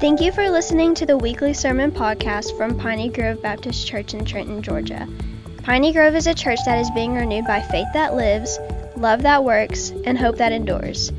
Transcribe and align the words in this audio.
Thank 0.00 0.20
you 0.20 0.32
for 0.32 0.50
listening 0.50 0.94
to 0.96 1.06
the 1.06 1.16
weekly 1.16 1.54
sermon 1.54 1.90
podcast 1.90 2.56
from 2.58 2.76
Piney 2.76 3.08
Grove 3.08 3.40
Baptist 3.40 3.86
Church 3.86 4.12
in 4.12 4.24
Trenton, 4.24 4.60
Georgia. 4.60 5.08
Piney 5.62 5.94
Grove 5.94 6.14
is 6.14 6.26
a 6.26 6.34
church 6.34 6.58
that 6.66 6.78
is 6.78 6.90
being 6.90 7.14
renewed 7.14 7.46
by 7.46 7.62
faith 7.62 7.86
that 7.94 8.14
lives, 8.14 8.58
love 8.96 9.22
that 9.22 9.44
works, 9.44 9.92
and 10.04 10.18
hope 10.18 10.36
that 10.36 10.52
endures. 10.52 11.10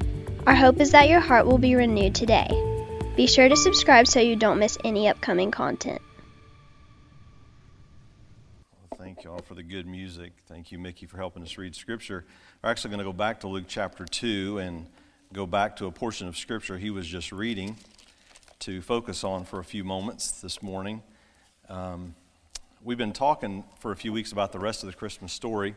Our 0.45 0.53
hope 0.53 0.79
is 0.79 0.91
that 0.91 1.09
your 1.09 1.19
heart 1.19 1.47
will 1.47 1.57
be 1.57 1.73
renewed 1.73 2.13
today. 2.13 2.47
Be 3.15 3.25
sure 3.25 3.49
to 3.49 3.55
subscribe 3.55 4.05
so 4.05 4.19
you 4.19 4.35
don't 4.35 4.59
miss 4.59 4.77
any 4.83 5.07
upcoming 5.07 5.49
content. 5.49 6.01
Thank 8.99 9.23
you 9.23 9.31
all 9.31 9.41
for 9.41 9.55
the 9.55 9.63
good 9.63 9.87
music. 9.87 10.33
Thank 10.47 10.71
you, 10.71 10.77
Mickey, 10.77 11.07
for 11.07 11.17
helping 11.17 11.41
us 11.41 11.57
read 11.57 11.75
Scripture. 11.75 12.25
We're 12.61 12.69
actually 12.69 12.91
going 12.91 12.99
to 12.99 13.05
go 13.05 13.13
back 13.13 13.39
to 13.39 13.47
Luke 13.47 13.65
chapter 13.67 14.05
2 14.05 14.59
and 14.59 14.87
go 15.35 15.45
back 15.45 15.75
to 15.75 15.85
a 15.85 15.91
portion 15.91 16.29
of 16.29 16.37
Scripture 16.37 16.77
he 16.77 16.89
was 16.89 17.05
just 17.05 17.33
reading 17.33 17.75
to 18.57 18.81
focus 18.81 19.21
on 19.21 19.43
for 19.43 19.59
a 19.59 19.65
few 19.65 19.83
moments 19.83 20.39
this 20.39 20.63
morning. 20.63 21.03
Um, 21.67 22.15
we've 22.81 22.97
been 22.97 23.11
talking 23.11 23.65
for 23.79 23.91
a 23.91 23.97
few 23.97 24.13
weeks 24.13 24.31
about 24.31 24.53
the 24.53 24.59
rest 24.59 24.81
of 24.81 24.87
the 24.87 24.95
Christmas 24.95 25.33
story, 25.33 25.75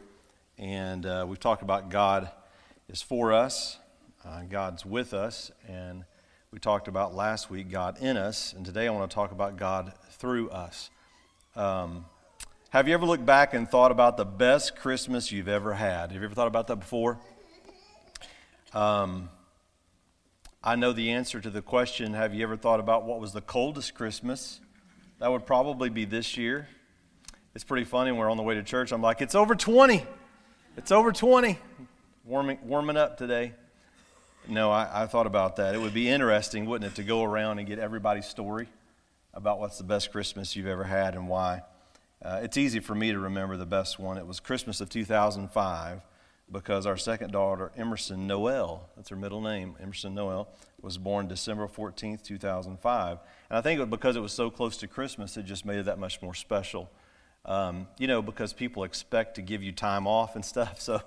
and 0.58 1.04
uh, 1.04 1.26
we've 1.28 1.40
talked 1.40 1.62
about 1.62 1.90
God 1.90 2.30
is 2.88 3.02
for 3.02 3.32
us, 3.32 3.78
uh, 4.24 4.42
God's 4.48 4.86
with 4.86 5.12
us, 5.12 5.50
and 5.66 6.04
we 6.52 6.60
talked 6.60 6.86
about 6.86 7.16
last 7.16 7.50
week 7.50 7.68
God 7.68 8.00
in 8.00 8.16
us, 8.16 8.52
and 8.52 8.64
today 8.64 8.86
I 8.86 8.90
want 8.92 9.10
to 9.10 9.14
talk 9.16 9.32
about 9.32 9.56
God 9.56 9.92
through 10.12 10.50
us. 10.50 10.88
Um, 11.56 12.04
have 12.70 12.86
you 12.86 12.94
ever 12.94 13.04
looked 13.04 13.26
back 13.26 13.54
and 13.54 13.68
thought 13.68 13.90
about 13.90 14.18
the 14.18 14.24
best 14.24 14.76
Christmas 14.76 15.32
you've 15.32 15.48
ever 15.48 15.74
had? 15.74 16.12
Have 16.12 16.20
you 16.20 16.26
ever 16.26 16.34
thought 16.36 16.46
about 16.46 16.68
that 16.68 16.76
before? 16.76 17.18
Um, 18.72 19.30
I 20.68 20.76
know 20.76 20.92
the 20.92 21.12
answer 21.12 21.40
to 21.40 21.48
the 21.48 21.62
question 21.62 22.12
Have 22.12 22.34
you 22.34 22.42
ever 22.42 22.54
thought 22.54 22.78
about 22.78 23.06
what 23.06 23.20
was 23.20 23.32
the 23.32 23.40
coldest 23.40 23.94
Christmas? 23.94 24.60
That 25.18 25.32
would 25.32 25.46
probably 25.46 25.88
be 25.88 26.04
this 26.04 26.36
year. 26.36 26.68
It's 27.54 27.64
pretty 27.64 27.86
funny. 27.86 28.12
We're 28.12 28.30
on 28.30 28.36
the 28.36 28.42
way 28.42 28.54
to 28.54 28.62
church. 28.62 28.92
I'm 28.92 29.00
like, 29.00 29.22
It's 29.22 29.34
over 29.34 29.54
20. 29.54 30.04
It's 30.76 30.92
over 30.92 31.10
20. 31.10 31.58
Warming, 32.26 32.58
warming 32.62 32.98
up 32.98 33.16
today. 33.16 33.54
No, 34.46 34.70
I, 34.70 35.04
I 35.04 35.06
thought 35.06 35.26
about 35.26 35.56
that. 35.56 35.74
It 35.74 35.80
would 35.80 35.94
be 35.94 36.06
interesting, 36.06 36.66
wouldn't 36.66 36.92
it, 36.92 36.96
to 36.96 37.02
go 37.02 37.24
around 37.24 37.60
and 37.60 37.66
get 37.66 37.78
everybody's 37.78 38.26
story 38.26 38.68
about 39.32 39.60
what's 39.60 39.78
the 39.78 39.84
best 39.84 40.12
Christmas 40.12 40.54
you've 40.54 40.66
ever 40.66 40.84
had 40.84 41.14
and 41.14 41.30
why. 41.30 41.62
Uh, 42.22 42.40
it's 42.42 42.58
easy 42.58 42.80
for 42.80 42.94
me 42.94 43.10
to 43.10 43.18
remember 43.18 43.56
the 43.56 43.64
best 43.64 43.98
one. 43.98 44.18
It 44.18 44.26
was 44.26 44.38
Christmas 44.38 44.82
of 44.82 44.90
2005 44.90 46.02
because 46.50 46.86
our 46.86 46.96
second 46.96 47.32
daughter, 47.32 47.70
Emerson 47.76 48.26
Noel, 48.26 48.88
that's 48.96 49.10
her 49.10 49.16
middle 49.16 49.40
name, 49.40 49.76
Emerson 49.80 50.14
Noel, 50.14 50.48
was 50.80 50.96
born 50.96 51.28
December 51.28 51.66
14th, 51.66 52.22
2005. 52.22 53.18
And 53.50 53.58
I 53.58 53.60
think 53.60 53.80
it 53.80 53.90
because 53.90 54.16
it 54.16 54.20
was 54.20 54.32
so 54.32 54.50
close 54.50 54.76
to 54.78 54.88
Christmas, 54.88 55.36
it 55.36 55.44
just 55.44 55.66
made 55.66 55.78
it 55.78 55.84
that 55.86 55.98
much 55.98 56.22
more 56.22 56.34
special. 56.34 56.90
Um, 57.44 57.86
you 57.98 58.06
know, 58.06 58.20
because 58.22 58.52
people 58.52 58.84
expect 58.84 59.36
to 59.36 59.42
give 59.42 59.62
you 59.62 59.72
time 59.72 60.06
off 60.06 60.34
and 60.36 60.44
stuff. 60.54 60.80
So 60.80 61.02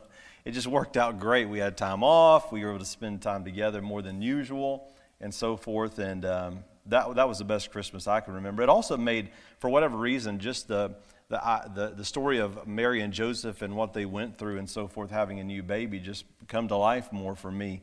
it 0.46 0.52
just 0.52 0.68
worked 0.68 0.98
out 0.98 1.20
great. 1.20 1.50
We 1.50 1.60
had 1.60 1.78
time 1.78 2.04
off, 2.04 2.52
we 2.52 2.64
were 2.64 2.70
able 2.70 2.80
to 2.80 2.86
spend 2.86 3.22
time 3.22 3.44
together 3.44 3.82
more 3.82 4.02
than 4.02 4.22
usual, 4.22 4.92
and 5.20 5.34
so 5.34 5.56
forth. 5.58 6.00
And 6.00 6.26
um, 6.26 6.64
that, 6.88 7.16
that 7.16 7.28
was 7.28 7.40
the 7.40 7.46
best 7.46 7.72
Christmas 7.72 8.08
I 8.08 8.20
can 8.20 8.34
remember. 8.34 8.64
It 8.64 8.70
also 8.70 8.98
made, 8.98 9.30
for 9.60 9.70
whatever 9.70 9.98
reason, 9.98 10.40
just 10.40 10.68
the 10.68 10.96
the, 11.32 11.48
uh, 11.48 11.66
the, 11.70 11.88
the 11.96 12.04
story 12.04 12.40
of 12.40 12.68
Mary 12.68 13.00
and 13.00 13.14
Joseph 13.14 13.62
and 13.62 13.74
what 13.74 13.94
they 13.94 14.06
went 14.06 14.38
through 14.38 14.58
and 14.60 14.70
so 14.70 14.86
forth, 14.86 15.10
having 15.10 15.40
a 15.40 15.46
new 15.46 15.64
baby, 15.64 15.98
just 15.98 16.26
come 16.50 16.68
to 16.68 16.76
life 16.76 17.14
more 17.14 17.38
for 17.38 17.50
me. 17.50 17.82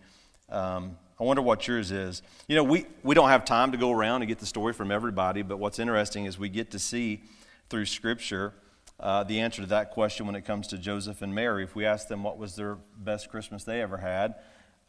Um, 0.50 0.98
I 1.18 1.24
wonder 1.24 1.40
what 1.40 1.66
yours 1.66 1.90
is. 1.90 2.20
You 2.46 2.56
know, 2.56 2.62
we, 2.62 2.84
we 3.02 3.14
don't 3.14 3.30
have 3.30 3.46
time 3.46 3.72
to 3.72 3.78
go 3.78 3.90
around 3.90 4.20
and 4.20 4.28
get 4.28 4.38
the 4.38 4.46
story 4.46 4.74
from 4.74 4.92
everybody, 4.92 5.40
but 5.40 5.58
what's 5.58 5.78
interesting 5.78 6.26
is 6.26 6.38
we 6.38 6.50
get 6.50 6.70
to 6.72 6.78
see 6.78 7.22
through 7.70 7.86
Scripture 7.86 8.52
uh, 9.00 9.24
the 9.24 9.40
answer 9.40 9.62
to 9.62 9.68
that 9.68 9.92
question 9.92 10.26
when 10.26 10.34
it 10.34 10.44
comes 10.44 10.66
to 10.66 10.76
Joseph 10.76 11.22
and 11.22 11.34
Mary. 11.34 11.64
If 11.64 11.74
we 11.74 11.86
ask 11.86 12.06
them 12.06 12.22
what 12.22 12.36
was 12.36 12.54
their 12.54 12.76
best 12.98 13.30
Christmas 13.30 13.64
they 13.64 13.80
ever 13.80 13.96
had, 13.96 14.34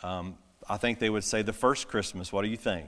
um, 0.03 0.38
I 0.69 0.75
think 0.75 1.00
they 1.00 1.09
would 1.09 1.23
say 1.23 1.44
the 1.44 1.53
first 1.53 1.88
Christmas. 1.88 2.33
What 2.33 2.41
do 2.41 2.50
you 2.50 2.57
think? 2.57 2.88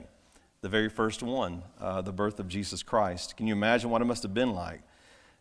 The 0.60 0.68
very 0.68 0.90
first 0.90 1.22
one, 1.22 1.62
uh, 1.80 2.02
the 2.02 2.12
birth 2.12 2.38
of 2.40 2.48
Jesus 2.48 2.82
Christ. 2.82 3.38
Can 3.38 3.46
you 3.46 3.54
imagine 3.54 3.88
what 3.88 4.02
it 4.02 4.04
must 4.04 4.22
have 4.22 4.34
been 4.34 4.52
like? 4.52 4.82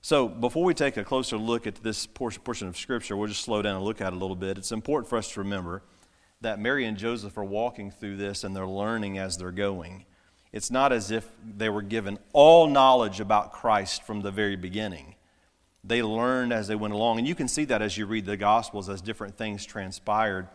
So, 0.04 0.28
before 0.28 0.64
we 0.64 0.74
take 0.74 0.98
a 0.98 1.04
closer 1.04 1.38
look 1.38 1.68
at 1.68 1.76
this 1.76 2.08
portion 2.08 2.68
of 2.68 2.76
Scripture, 2.76 3.16
we'll 3.16 3.28
just 3.28 3.44
slow 3.44 3.62
down 3.62 3.76
and 3.76 3.86
look 3.86 4.02
at 4.02 4.08
it 4.08 4.16
a 4.16 4.20
little 4.20 4.36
bit. 4.36 4.58
It's 4.58 4.72
important 4.72 5.08
for 5.08 5.18
us 5.18 5.32
to 5.34 5.42
remember 5.42 5.84
that 6.42 6.60
Mary 6.60 6.86
and 6.86 6.98
Joseph 6.98 7.38
are 7.38 7.44
walking 7.44 7.92
through 7.92 8.18
this 8.18 8.44
and 8.44 8.56
they're 8.56 8.66
learning 8.66 9.20
as 9.20 9.38
they're 9.38 9.52
going. 9.52 10.06
It's 10.52 10.72
not 10.72 10.92
as 10.92 11.12
if 11.12 11.30
they 11.46 11.70
were 11.70 11.84
given 11.84 12.18
all 12.34 12.68
knowledge 12.68 13.20
about 13.20 13.54
Christ 13.54 14.02
from 14.02 14.22
the 14.22 14.32
very 14.32 14.56
beginning. 14.56 15.14
They 15.84 16.02
learned 16.02 16.52
as 16.52 16.68
they 16.68 16.76
went 16.76 16.96
along. 16.96 17.20
And 17.20 17.28
you 17.28 17.36
can 17.36 17.48
see 17.48 17.66
that 17.66 17.84
as 17.84 17.96
you 17.96 18.08
read 18.08 18.26
the 18.26 18.38
Gospels, 18.38 18.90
as 18.90 19.02
different 19.02 19.38
things 19.38 19.66
transpired. 19.66 20.48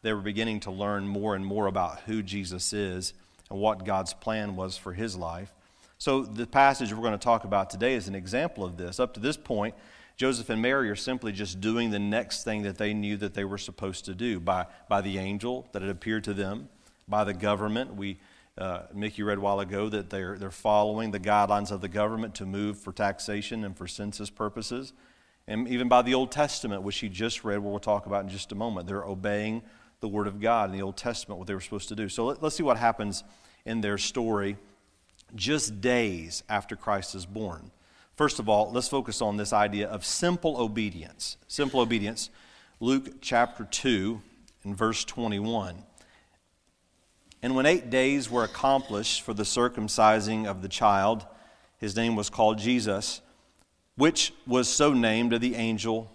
They 0.00 0.14
were 0.14 0.22
beginning 0.22 0.60
to 0.60 0.70
learn 0.70 1.06
more 1.06 1.34
and 1.34 1.44
more 1.44 1.66
about 1.66 2.00
who 2.00 2.22
Jesus 2.22 2.72
is 2.72 3.12
and 3.50 3.58
what 3.58 3.84
God's 3.84 4.14
plan 4.14 4.56
was 4.56 4.78
for 4.78 4.94
his 4.94 5.14
life. 5.14 5.54
So, 5.98 6.22
the 6.22 6.46
passage 6.46 6.92
we're 6.92 7.02
going 7.02 7.12
to 7.12 7.18
talk 7.18 7.44
about 7.44 7.70
today 7.70 7.94
is 7.94 8.08
an 8.08 8.14
example 8.14 8.64
of 8.64 8.76
this. 8.76 8.98
Up 8.98 9.14
to 9.14 9.20
this 9.20 9.36
point, 9.36 9.74
Joseph 10.16 10.50
and 10.50 10.62
Mary 10.62 10.90
are 10.90 10.96
simply 10.96 11.32
just 11.32 11.60
doing 11.60 11.90
the 11.90 11.98
next 11.98 12.44
thing 12.44 12.62
that 12.62 12.78
they 12.78 12.94
knew 12.94 13.16
that 13.16 13.34
they 13.34 13.44
were 13.44 13.58
supposed 13.58 14.04
to 14.04 14.14
do 14.14 14.38
by, 14.38 14.66
by 14.88 15.00
the 15.00 15.18
angel 15.18 15.68
that 15.72 15.82
had 15.82 15.90
appeared 15.90 16.24
to 16.24 16.34
them, 16.34 16.68
by 17.08 17.24
the 17.24 17.34
government. 17.34 17.94
We, 17.94 18.18
uh, 18.56 18.82
Mickey 18.94 19.22
read 19.22 19.38
a 19.38 19.40
while 19.40 19.58
ago 19.60 19.88
that 19.88 20.10
they're, 20.10 20.38
they're 20.38 20.50
following 20.50 21.10
the 21.10 21.18
guidelines 21.18 21.72
of 21.72 21.80
the 21.80 21.88
government 21.88 22.34
to 22.36 22.46
move 22.46 22.78
for 22.78 22.92
taxation 22.92 23.64
and 23.64 23.76
for 23.76 23.88
census 23.88 24.30
purposes. 24.30 24.92
And 25.48 25.68
even 25.68 25.88
by 25.88 26.02
the 26.02 26.14
Old 26.14 26.30
Testament, 26.30 26.82
which 26.82 26.98
he 26.98 27.08
just 27.08 27.44
read, 27.44 27.58
we'll 27.58 27.78
talk 27.78 28.06
about 28.06 28.22
in 28.22 28.28
just 28.28 28.52
a 28.52 28.54
moment. 28.54 28.86
They're 28.86 29.04
obeying 29.04 29.62
the 30.00 30.08
Word 30.08 30.26
of 30.26 30.40
God 30.40 30.70
in 30.70 30.76
the 30.76 30.82
Old 30.82 30.96
Testament, 30.96 31.38
what 31.38 31.48
they 31.48 31.54
were 31.54 31.60
supposed 31.60 31.88
to 31.88 31.96
do. 31.96 32.08
So 32.08 32.26
let, 32.26 32.42
let's 32.42 32.56
see 32.56 32.62
what 32.62 32.76
happens 32.76 33.24
in 33.64 33.80
their 33.80 33.98
story 33.98 34.56
just 35.34 35.80
days 35.80 36.42
after 36.48 36.76
Christ 36.76 37.14
is 37.14 37.26
born. 37.26 37.70
First 38.16 38.38
of 38.38 38.48
all, 38.48 38.70
let's 38.70 38.88
focus 38.88 39.20
on 39.20 39.36
this 39.36 39.52
idea 39.52 39.88
of 39.88 40.04
simple 40.04 40.56
obedience. 40.56 41.36
Simple 41.48 41.80
obedience. 41.80 42.30
Luke 42.80 43.20
chapter 43.20 43.64
2 43.64 44.20
and 44.64 44.76
verse 44.76 45.04
21. 45.04 45.82
And 47.42 47.54
when 47.54 47.66
eight 47.66 47.90
days 47.90 48.30
were 48.30 48.44
accomplished 48.44 49.22
for 49.22 49.34
the 49.34 49.42
circumcising 49.42 50.46
of 50.46 50.62
the 50.62 50.68
child, 50.68 51.26
his 51.78 51.96
name 51.96 52.16
was 52.16 52.30
called 52.30 52.58
Jesus, 52.58 53.20
which 53.96 54.32
was 54.46 54.68
so 54.68 54.92
named 54.92 55.32
to 55.32 55.38
the 55.38 55.54
angel, 55.54 56.10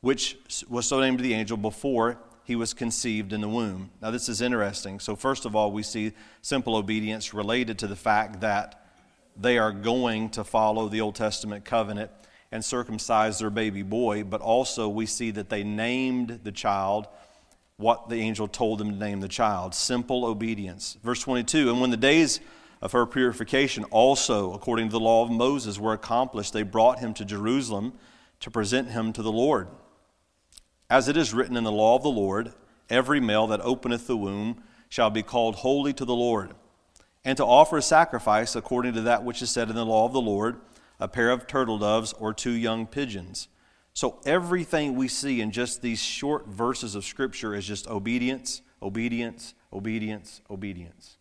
which 0.00 0.36
was 0.68 0.86
so 0.86 1.00
named 1.00 1.18
to 1.18 1.24
the 1.24 1.34
angel 1.34 1.56
before 1.56 2.18
he 2.50 2.56
was 2.56 2.74
conceived 2.74 3.32
in 3.32 3.40
the 3.40 3.48
womb. 3.48 3.90
Now, 4.02 4.10
this 4.10 4.28
is 4.28 4.40
interesting. 4.40 4.98
So, 4.98 5.14
first 5.14 5.44
of 5.44 5.54
all, 5.54 5.70
we 5.70 5.84
see 5.84 6.10
simple 6.42 6.74
obedience 6.74 7.32
related 7.32 7.78
to 7.78 7.86
the 7.86 7.94
fact 7.94 8.40
that 8.40 8.84
they 9.36 9.56
are 9.56 9.70
going 9.70 10.30
to 10.30 10.42
follow 10.42 10.88
the 10.88 11.00
Old 11.00 11.14
Testament 11.14 11.64
covenant 11.64 12.10
and 12.50 12.64
circumcise 12.64 13.38
their 13.38 13.50
baby 13.50 13.84
boy, 13.84 14.24
but 14.24 14.40
also 14.40 14.88
we 14.88 15.06
see 15.06 15.30
that 15.30 15.48
they 15.48 15.62
named 15.62 16.40
the 16.42 16.50
child 16.50 17.06
what 17.76 18.08
the 18.08 18.16
angel 18.16 18.48
told 18.48 18.80
them 18.80 18.90
to 18.90 18.96
name 18.96 19.20
the 19.20 19.28
child 19.28 19.72
simple 19.72 20.24
obedience. 20.24 20.98
Verse 21.04 21.20
22 21.20 21.70
And 21.70 21.80
when 21.80 21.90
the 21.90 21.96
days 21.96 22.40
of 22.82 22.90
her 22.90 23.06
purification 23.06 23.84
also, 23.92 24.54
according 24.54 24.88
to 24.88 24.92
the 24.92 24.98
law 24.98 25.22
of 25.22 25.30
Moses, 25.30 25.78
were 25.78 25.92
accomplished, 25.92 26.52
they 26.52 26.64
brought 26.64 26.98
him 26.98 27.14
to 27.14 27.24
Jerusalem 27.24 27.92
to 28.40 28.50
present 28.50 28.88
him 28.88 29.12
to 29.12 29.22
the 29.22 29.30
Lord. 29.30 29.68
As 30.90 31.06
it 31.06 31.16
is 31.16 31.32
written 31.32 31.56
in 31.56 31.62
the 31.62 31.70
law 31.70 31.94
of 31.94 32.02
the 32.02 32.10
Lord, 32.10 32.52
every 32.90 33.20
male 33.20 33.46
that 33.46 33.60
openeth 33.60 34.08
the 34.08 34.16
womb 34.16 34.64
shall 34.88 35.08
be 35.08 35.22
called 35.22 35.54
holy 35.54 35.92
to 35.92 36.04
the 36.04 36.16
Lord, 36.16 36.50
and 37.24 37.36
to 37.36 37.44
offer 37.44 37.78
a 37.78 37.82
sacrifice 37.82 38.56
according 38.56 38.94
to 38.94 39.02
that 39.02 39.22
which 39.22 39.40
is 39.40 39.50
said 39.50 39.70
in 39.70 39.76
the 39.76 39.86
law 39.86 40.04
of 40.04 40.12
the 40.12 40.20
Lord, 40.20 40.60
a 40.98 41.06
pair 41.06 41.30
of 41.30 41.46
turtle 41.46 41.78
doves 41.78 42.12
or 42.14 42.34
two 42.34 42.50
young 42.50 42.88
pigeons. 42.88 43.46
So 43.94 44.18
everything 44.26 44.96
we 44.96 45.06
see 45.06 45.40
in 45.40 45.52
just 45.52 45.80
these 45.80 46.02
short 46.02 46.48
verses 46.48 46.96
of 46.96 47.04
Scripture 47.04 47.54
is 47.54 47.68
just 47.68 47.86
obedience, 47.86 48.60
obedience, 48.82 49.54
obedience, 49.72 50.40
obedience. 50.50 51.18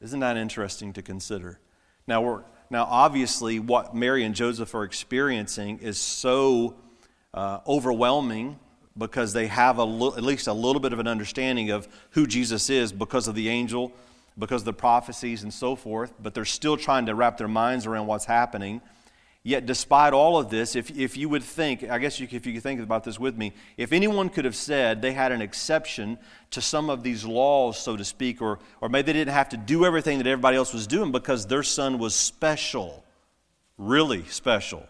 Isn't 0.00 0.20
that 0.20 0.36
interesting 0.36 0.92
to 0.94 1.02
consider? 1.02 1.60
Now, 2.08 2.22
we're, 2.22 2.42
now 2.68 2.84
obviously, 2.84 3.60
what 3.60 3.94
Mary 3.94 4.24
and 4.24 4.34
Joseph 4.34 4.74
are 4.74 4.82
experiencing 4.82 5.78
is 5.78 5.98
so 5.98 6.74
uh, 7.32 7.60
overwhelming 7.64 8.58
because 8.98 9.32
they 9.32 9.46
have 9.46 9.78
a 9.78 9.84
li- 9.84 10.12
at 10.16 10.22
least 10.22 10.48
a 10.48 10.52
little 10.52 10.80
bit 10.80 10.92
of 10.92 10.98
an 10.98 11.06
understanding 11.06 11.70
of 11.70 11.88
who 12.10 12.26
Jesus 12.26 12.68
is 12.68 12.92
because 12.92 13.28
of 13.28 13.34
the 13.34 13.48
angel, 13.48 13.92
because 14.38 14.62
of 14.62 14.66
the 14.66 14.72
prophecies 14.72 15.42
and 15.42 15.54
so 15.54 15.76
forth, 15.76 16.12
but 16.20 16.34
they're 16.34 16.44
still 16.44 16.76
trying 16.76 17.06
to 17.06 17.14
wrap 17.14 17.38
their 17.38 17.48
minds 17.48 17.86
around 17.86 18.06
what's 18.06 18.24
happening. 18.24 18.80
Yet, 19.44 19.66
despite 19.66 20.12
all 20.12 20.36
of 20.36 20.50
this, 20.50 20.76
if, 20.76 20.96
if 20.98 21.16
you 21.16 21.28
would 21.28 21.42
think, 21.42 21.88
I 21.88 21.98
guess 21.98 22.20
you, 22.20 22.28
if 22.30 22.44
you 22.44 22.52
could 22.52 22.62
think 22.62 22.80
about 22.80 23.04
this 23.04 23.18
with 23.18 23.36
me, 23.36 23.54
if 23.76 23.92
anyone 23.92 24.28
could 24.28 24.44
have 24.44 24.56
said 24.56 25.00
they 25.00 25.12
had 25.12 25.32
an 25.32 25.40
exception 25.40 26.18
to 26.50 26.60
some 26.60 26.90
of 26.90 27.02
these 27.02 27.24
laws, 27.24 27.78
so 27.78 27.96
to 27.96 28.04
speak, 28.04 28.42
or, 28.42 28.58
or 28.80 28.88
maybe 28.88 29.06
they 29.06 29.12
didn't 29.20 29.32
have 29.32 29.48
to 29.50 29.56
do 29.56 29.84
everything 29.84 30.18
that 30.18 30.26
everybody 30.26 30.56
else 30.56 30.74
was 30.74 30.86
doing 30.86 31.12
because 31.12 31.46
their 31.46 31.62
son 31.62 31.98
was 31.98 32.14
special, 32.14 33.04
really 33.78 34.24
special, 34.26 34.86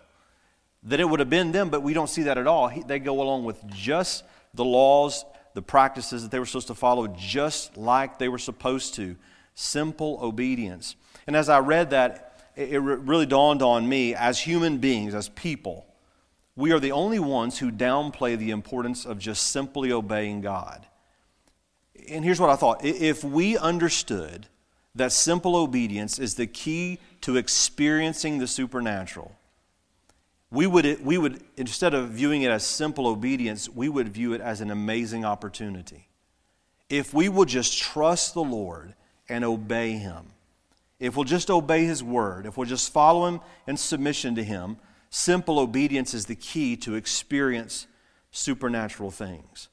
that 0.84 1.00
it 1.00 1.04
would 1.04 1.20
have 1.20 1.30
been 1.30 1.52
them, 1.52 1.70
but 1.70 1.82
we 1.82 1.92
don't 1.92 2.08
see 2.08 2.22
that 2.22 2.38
at 2.38 2.46
all. 2.46 2.68
He, 2.68 2.82
they 2.82 2.98
go 2.98 3.20
along 3.20 3.44
with 3.44 3.66
just 3.68 4.24
the 4.54 4.64
laws, 4.64 5.24
the 5.54 5.62
practices 5.62 6.22
that 6.22 6.30
they 6.30 6.38
were 6.38 6.46
supposed 6.46 6.68
to 6.68 6.74
follow, 6.74 7.08
just 7.08 7.76
like 7.76 8.18
they 8.18 8.28
were 8.28 8.38
supposed 8.38 8.94
to. 8.94 9.16
Simple 9.54 10.18
obedience. 10.22 10.94
And 11.26 11.34
as 11.34 11.48
I 11.48 11.58
read 11.58 11.90
that, 11.90 12.24
it 12.56 12.80
really 12.80 13.26
dawned 13.26 13.62
on 13.62 13.88
me 13.88 14.14
as 14.14 14.40
human 14.40 14.78
beings, 14.78 15.14
as 15.14 15.28
people, 15.28 15.86
we 16.58 16.72
are 16.72 16.80
the 16.80 16.90
only 16.90 17.20
ones 17.20 17.58
who 17.58 17.70
downplay 17.70 18.36
the 18.36 18.50
importance 18.50 19.06
of 19.06 19.20
just 19.20 19.46
simply 19.46 19.92
obeying 19.92 20.40
God. 20.40 20.84
And 22.08 22.24
here's 22.24 22.40
what 22.40 22.50
I 22.50 22.56
thought 22.56 22.84
if 22.84 23.22
we 23.22 23.56
understood 23.56 24.48
that 24.96 25.12
simple 25.12 25.54
obedience 25.54 26.18
is 26.18 26.34
the 26.34 26.48
key 26.48 26.98
to 27.20 27.36
experiencing 27.36 28.38
the 28.38 28.48
supernatural, 28.48 29.37
we 30.50 30.66
would, 30.66 31.04
we 31.04 31.18
would, 31.18 31.42
instead 31.56 31.94
of 31.94 32.10
viewing 32.10 32.42
it 32.42 32.50
as 32.50 32.64
simple 32.64 33.06
obedience, 33.06 33.68
we 33.68 33.88
would 33.88 34.08
view 34.08 34.32
it 34.32 34.40
as 34.40 34.60
an 34.60 34.70
amazing 34.70 35.24
opportunity. 35.24 36.08
If 36.88 37.12
we 37.12 37.28
will 37.28 37.44
just 37.44 37.78
trust 37.78 38.32
the 38.32 38.42
Lord 38.42 38.94
and 39.28 39.44
obey 39.44 39.92
Him, 39.92 40.30
if 40.98 41.16
we'll 41.16 41.24
just 41.24 41.50
obey 41.50 41.84
His 41.84 42.02
word, 42.02 42.46
if 42.46 42.56
we'll 42.56 42.66
just 42.66 42.92
follow 42.92 43.26
Him 43.26 43.40
in 43.66 43.76
submission 43.76 44.34
to 44.36 44.44
Him, 44.44 44.78
simple 45.10 45.58
obedience 45.58 46.14
is 46.14 46.26
the 46.26 46.34
key 46.34 46.76
to 46.78 46.94
experience 46.94 47.86
supernatural 48.30 49.10
things. 49.10 49.68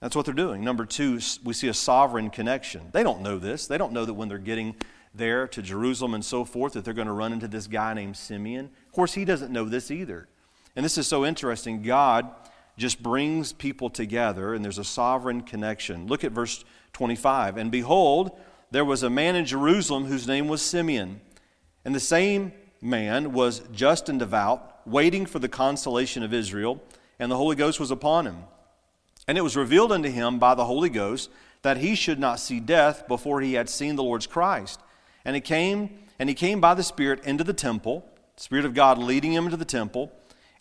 That's 0.00 0.16
what 0.16 0.24
they're 0.24 0.34
doing. 0.34 0.64
Number 0.64 0.86
two, 0.86 1.20
we 1.44 1.52
see 1.52 1.68
a 1.68 1.74
sovereign 1.74 2.30
connection. 2.30 2.88
They 2.92 3.02
don't 3.02 3.22
know 3.22 3.38
this. 3.38 3.66
They 3.66 3.78
don't 3.78 3.92
know 3.92 4.04
that 4.04 4.14
when 4.14 4.28
they're 4.28 4.38
getting 4.38 4.76
there 5.14 5.48
to 5.48 5.62
Jerusalem 5.62 6.14
and 6.14 6.24
so 6.24 6.44
forth, 6.44 6.74
that 6.74 6.84
they're 6.84 6.94
going 6.94 7.06
to 7.06 7.12
run 7.12 7.32
into 7.32 7.48
this 7.48 7.66
guy 7.66 7.94
named 7.94 8.16
Simeon. 8.16 8.70
Of 8.96 8.98
course, 8.98 9.12
he 9.12 9.26
doesn't 9.26 9.52
know 9.52 9.66
this 9.66 9.90
either. 9.90 10.26
And 10.74 10.82
this 10.82 10.96
is 10.96 11.06
so 11.06 11.26
interesting. 11.26 11.82
God 11.82 12.30
just 12.78 13.02
brings 13.02 13.52
people 13.52 13.90
together, 13.90 14.54
and 14.54 14.64
there's 14.64 14.78
a 14.78 14.84
sovereign 14.84 15.42
connection. 15.42 16.06
Look 16.06 16.24
at 16.24 16.32
verse 16.32 16.64
25. 16.94 17.58
And 17.58 17.70
behold, 17.70 18.30
there 18.70 18.86
was 18.86 19.02
a 19.02 19.10
man 19.10 19.36
in 19.36 19.44
Jerusalem 19.44 20.06
whose 20.06 20.26
name 20.26 20.48
was 20.48 20.62
Simeon. 20.62 21.20
And 21.84 21.94
the 21.94 22.00
same 22.00 22.52
man 22.80 23.34
was 23.34 23.60
just 23.70 24.08
and 24.08 24.18
devout, 24.18 24.80
waiting 24.86 25.26
for 25.26 25.40
the 25.40 25.48
consolation 25.50 26.22
of 26.22 26.32
Israel, 26.32 26.82
and 27.18 27.30
the 27.30 27.36
Holy 27.36 27.54
Ghost 27.54 27.78
was 27.78 27.90
upon 27.90 28.24
him. 28.24 28.44
And 29.28 29.36
it 29.36 29.42
was 29.42 29.58
revealed 29.58 29.92
unto 29.92 30.08
him 30.08 30.38
by 30.38 30.54
the 30.54 30.64
Holy 30.64 30.88
Ghost 30.88 31.28
that 31.60 31.76
he 31.76 31.94
should 31.96 32.18
not 32.18 32.40
see 32.40 32.60
death 32.60 33.06
before 33.06 33.42
he 33.42 33.52
had 33.52 33.68
seen 33.68 33.96
the 33.96 34.02
Lord's 34.02 34.26
Christ. 34.26 34.80
And 35.22 35.34
he 35.34 35.42
came, 35.42 35.98
and 36.18 36.30
he 36.30 36.34
came 36.34 36.62
by 36.62 36.72
the 36.72 36.82
Spirit 36.82 37.22
into 37.26 37.44
the 37.44 37.52
temple, 37.52 38.10
Spirit 38.36 38.64
of 38.64 38.74
God 38.74 38.98
leading 38.98 39.32
him 39.32 39.44
into 39.44 39.56
the 39.56 39.64
temple. 39.64 40.12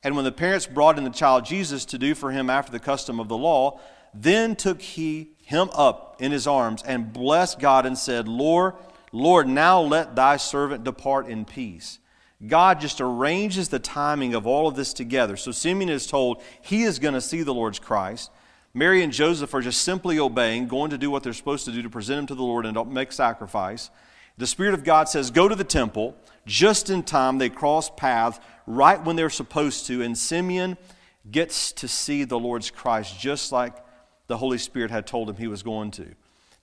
And 0.04 0.16
when 0.16 0.26
the 0.26 0.32
parents 0.32 0.68
brought 0.68 0.98
in 0.98 1.04
the 1.04 1.10
child 1.10 1.46
Jesus 1.46 1.86
to 1.86 1.98
do 1.98 2.16
for 2.16 2.32
him 2.32 2.50
after 2.50 2.72
the 2.72 2.80
custom 2.80 3.20
of 3.20 3.28
the 3.28 3.38
law, 3.38 3.80
then 4.14 4.56
took 4.56 4.82
he 4.82 5.32
him 5.44 5.70
up 5.74 6.16
in 6.20 6.32
his 6.32 6.48
arms 6.48 6.82
and 6.84 7.12
blessed 7.12 7.60
God 7.60 7.86
and 7.86 7.98
said, 7.98 8.28
Lord, 8.28 8.74
Lord, 9.12 9.48
now 9.48 9.82
let 9.82 10.16
thy 10.16 10.38
servant 10.38 10.84
depart 10.84 11.28
in 11.28 11.46
peace. 11.46 12.00
God 12.46 12.80
just 12.82 13.02
arranges 13.02 13.70
the 13.70 13.80
timing 13.80 14.34
of 14.34 14.46
all 14.46 14.68
of 14.68 14.76
this 14.76 14.94
together. 14.94 15.38
So 15.38 15.52
Simeon 15.52 15.90
is 15.90 16.08
told 16.08 16.42
he 16.62 16.84
is 16.84 17.00
going 17.00 17.14
to 17.14 17.22
see 17.22 17.44
the 17.44 17.54
Lord's 17.54 17.80
Christ. 17.80 18.30
Mary 18.74 19.04
and 19.04 19.14
Joseph 19.14 19.54
are 19.54 19.62
just 19.62 19.82
simply 19.82 20.20
obeying, 20.20 20.68
going 20.68 20.90
to 20.90 20.98
do 20.98 21.10
what 21.10 21.24
they're 21.24 21.34
supposed 21.34 21.66
to 21.66 21.72
do 21.72 21.82
to 21.82 21.90
present 21.90 22.20
him 22.20 22.28
to 22.28 22.36
the 22.36 22.44
Lord 22.44 22.66
and 22.66 22.92
make 22.92 23.12
sacrifice. 23.12 23.90
The 24.38 24.48
Spirit 24.48 24.74
of 24.74 24.84
God 24.84 25.08
says, 25.10 25.32
Go 25.32 25.48
to 25.48 25.56
the 25.56 25.64
temple. 25.64 26.16
Just 26.46 26.90
in 26.90 27.02
time, 27.04 27.38
they 27.40 27.50
cross 27.50 27.90
paths 27.90 28.40
right 28.68 29.04
when 29.04 29.16
they're 29.16 29.30
supposed 29.30 29.88
to, 29.88 30.02
and 30.02 30.18
Simeon 30.18 30.78
gets 31.30 31.72
to 31.72 31.88
see 31.88 32.24
the 32.24 32.40
Lord's 32.40 32.70
Christ 32.70 33.20
just 33.20 33.52
like 33.52 33.74
the 34.28 34.38
Holy 34.38 34.58
Spirit 34.58 34.92
had 34.92 35.08
told 35.08 35.30
him 35.30 35.38
he 35.38 35.48
was 35.48 35.64
going 35.64 35.92
to. 35.92 36.14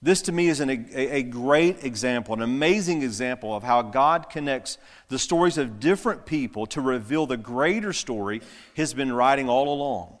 This 0.01 0.21
to 0.23 0.31
me 0.33 0.49
is 0.49 0.59
an, 0.59 0.69
a, 0.69 1.17
a 1.17 1.23
great 1.23 1.83
example, 1.85 2.33
an 2.33 2.41
amazing 2.41 3.03
example 3.03 3.55
of 3.55 3.63
how 3.63 3.81
God 3.81 4.29
connects 4.29 4.77
the 5.07 5.17
stories 5.17 5.57
of 5.57 5.79
different 5.79 6.25
people 6.25 6.65
to 6.67 6.81
reveal 6.81 7.25
the 7.25 7.37
greater 7.37 7.93
story 7.93 8.41
He's 8.73 8.93
been 8.93 9.13
writing 9.13 9.47
all 9.47 9.73
along. 9.73 10.17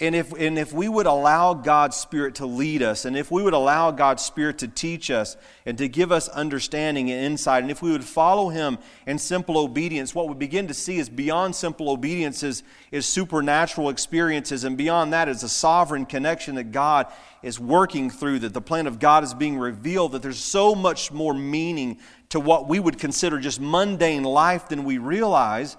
And 0.00 0.16
if, 0.16 0.32
and 0.32 0.58
if 0.58 0.72
we 0.72 0.88
would 0.88 1.06
allow 1.06 1.54
God's 1.54 1.96
Spirit 1.96 2.36
to 2.36 2.46
lead 2.46 2.82
us, 2.82 3.04
and 3.04 3.16
if 3.16 3.30
we 3.30 3.42
would 3.42 3.52
allow 3.52 3.90
God's 3.90 4.24
Spirit 4.24 4.58
to 4.58 4.68
teach 4.68 5.10
us 5.10 5.36
and 5.64 5.78
to 5.78 5.86
give 5.86 6.10
us 6.10 6.28
understanding 6.28 7.10
and 7.10 7.24
insight, 7.24 7.62
and 7.62 7.70
if 7.70 7.82
we 7.82 7.92
would 7.92 8.02
follow 8.02 8.48
Him 8.48 8.78
in 9.06 9.18
simple 9.18 9.58
obedience, 9.58 10.14
what 10.14 10.28
we 10.28 10.34
begin 10.34 10.66
to 10.68 10.74
see 10.74 10.98
is 10.98 11.08
beyond 11.08 11.54
simple 11.54 11.90
obedience 11.90 12.42
is, 12.42 12.62
is 12.90 13.06
supernatural 13.06 13.90
experiences, 13.90 14.64
and 14.64 14.76
beyond 14.76 15.12
that 15.12 15.28
is 15.28 15.42
a 15.42 15.48
sovereign 15.48 16.06
connection 16.06 16.56
that 16.56 16.72
God 16.72 17.06
is 17.42 17.60
working 17.60 18.10
through, 18.10 18.40
that 18.40 18.54
the 18.54 18.60
plan 18.60 18.86
of 18.86 18.98
God 18.98 19.22
is 19.22 19.34
being 19.34 19.58
revealed, 19.58 20.12
that 20.12 20.22
there's 20.22 20.38
so 20.38 20.74
much 20.74 21.12
more 21.12 21.34
meaning 21.34 21.98
to 22.30 22.40
what 22.40 22.66
we 22.66 22.80
would 22.80 22.98
consider 22.98 23.38
just 23.38 23.60
mundane 23.60 24.24
life 24.24 24.68
than 24.68 24.84
we 24.84 24.98
realize. 24.98 25.76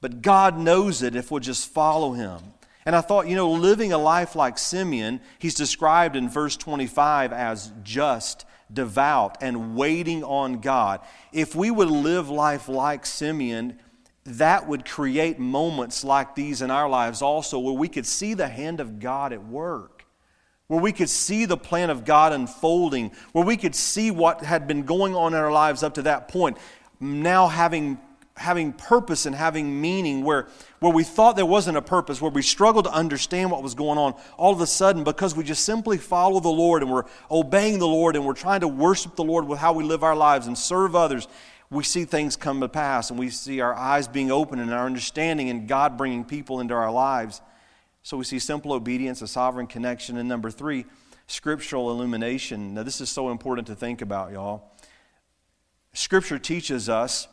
But 0.00 0.20
God 0.20 0.58
knows 0.58 1.02
it 1.02 1.16
if 1.16 1.30
we'll 1.30 1.40
just 1.40 1.72
follow 1.72 2.12
Him. 2.12 2.38
And 2.86 2.94
I 2.94 3.00
thought, 3.00 3.26
you 3.26 3.34
know, 3.34 3.50
living 3.50 3.92
a 3.92 3.98
life 3.98 4.36
like 4.36 4.56
Simeon, 4.58 5.20
he's 5.40 5.54
described 5.54 6.14
in 6.14 6.28
verse 6.28 6.56
25 6.56 7.32
as 7.32 7.72
just, 7.82 8.46
devout, 8.72 9.36
and 9.42 9.76
waiting 9.76 10.22
on 10.22 10.60
God. 10.60 11.00
If 11.32 11.56
we 11.56 11.70
would 11.70 11.90
live 11.90 12.28
life 12.28 12.68
like 12.68 13.04
Simeon, 13.04 13.80
that 14.24 14.68
would 14.68 14.84
create 14.84 15.40
moments 15.40 16.04
like 16.04 16.36
these 16.36 16.62
in 16.62 16.70
our 16.70 16.88
lives 16.88 17.22
also 17.22 17.58
where 17.58 17.74
we 17.74 17.88
could 17.88 18.06
see 18.06 18.34
the 18.34 18.48
hand 18.48 18.80
of 18.80 19.00
God 19.00 19.32
at 19.32 19.44
work, 19.44 20.06
where 20.68 20.80
we 20.80 20.92
could 20.92 21.10
see 21.10 21.44
the 21.44 21.56
plan 21.56 21.90
of 21.90 22.04
God 22.04 22.32
unfolding, 22.32 23.10
where 23.32 23.44
we 23.44 23.56
could 23.56 23.74
see 23.74 24.12
what 24.12 24.42
had 24.42 24.68
been 24.68 24.84
going 24.84 25.16
on 25.16 25.34
in 25.34 25.40
our 25.40 25.52
lives 25.52 25.82
up 25.82 25.94
to 25.94 26.02
that 26.02 26.28
point 26.28 26.56
now 27.00 27.48
having 27.48 27.98
having 28.36 28.72
purpose 28.72 29.24
and 29.24 29.34
having 29.34 29.80
meaning 29.80 30.22
where, 30.22 30.46
where 30.80 30.92
we 30.92 31.02
thought 31.02 31.36
there 31.36 31.46
wasn't 31.46 31.76
a 31.76 31.82
purpose, 31.82 32.20
where 32.20 32.30
we 32.30 32.42
struggled 32.42 32.84
to 32.84 32.92
understand 32.92 33.50
what 33.50 33.62
was 33.62 33.74
going 33.74 33.98
on, 33.98 34.14
all 34.36 34.52
of 34.52 34.60
a 34.60 34.66
sudden, 34.66 35.04
because 35.04 35.34
we 35.34 35.42
just 35.42 35.64
simply 35.64 35.96
follow 35.96 36.38
the 36.40 36.48
Lord 36.48 36.82
and 36.82 36.92
we're 36.92 37.04
obeying 37.30 37.78
the 37.78 37.86
Lord 37.88 38.14
and 38.14 38.26
we're 38.26 38.34
trying 38.34 38.60
to 38.60 38.68
worship 38.68 39.16
the 39.16 39.24
Lord 39.24 39.46
with 39.46 39.58
how 39.58 39.72
we 39.72 39.84
live 39.84 40.02
our 40.02 40.14
lives 40.14 40.46
and 40.46 40.56
serve 40.56 40.94
others, 40.94 41.28
we 41.70 41.82
see 41.82 42.04
things 42.04 42.36
come 42.36 42.60
to 42.60 42.68
pass 42.68 43.10
and 43.10 43.18
we 43.18 43.30
see 43.30 43.60
our 43.60 43.74
eyes 43.74 44.06
being 44.06 44.30
open 44.30 44.58
and 44.58 44.72
our 44.72 44.86
understanding 44.86 45.48
and 45.48 45.66
God 45.66 45.96
bringing 45.96 46.24
people 46.24 46.60
into 46.60 46.74
our 46.74 46.92
lives. 46.92 47.40
So 48.02 48.16
we 48.16 48.24
see 48.24 48.38
simple 48.38 48.72
obedience, 48.72 49.22
a 49.22 49.26
sovereign 49.26 49.66
connection. 49.66 50.18
And 50.18 50.28
number 50.28 50.50
three, 50.50 50.84
scriptural 51.26 51.90
illumination. 51.90 52.74
Now, 52.74 52.82
this 52.82 53.00
is 53.00 53.08
so 53.08 53.30
important 53.30 53.66
to 53.68 53.74
think 53.74 54.00
about, 54.02 54.30
y'all. 54.30 54.70
Scripture 55.92 56.38
teaches 56.38 56.88
us 56.88 57.26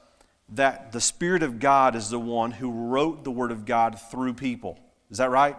that 0.49 0.91
the 0.91 1.01
Spirit 1.01 1.43
of 1.43 1.59
God 1.59 1.95
is 1.95 2.09
the 2.09 2.19
one 2.19 2.51
who 2.51 2.71
wrote 2.71 3.23
the 3.23 3.31
Word 3.31 3.51
of 3.51 3.65
God 3.65 3.99
through 3.99 4.33
people. 4.33 4.79
Is 5.09 5.17
that 5.17 5.31
right? 5.31 5.55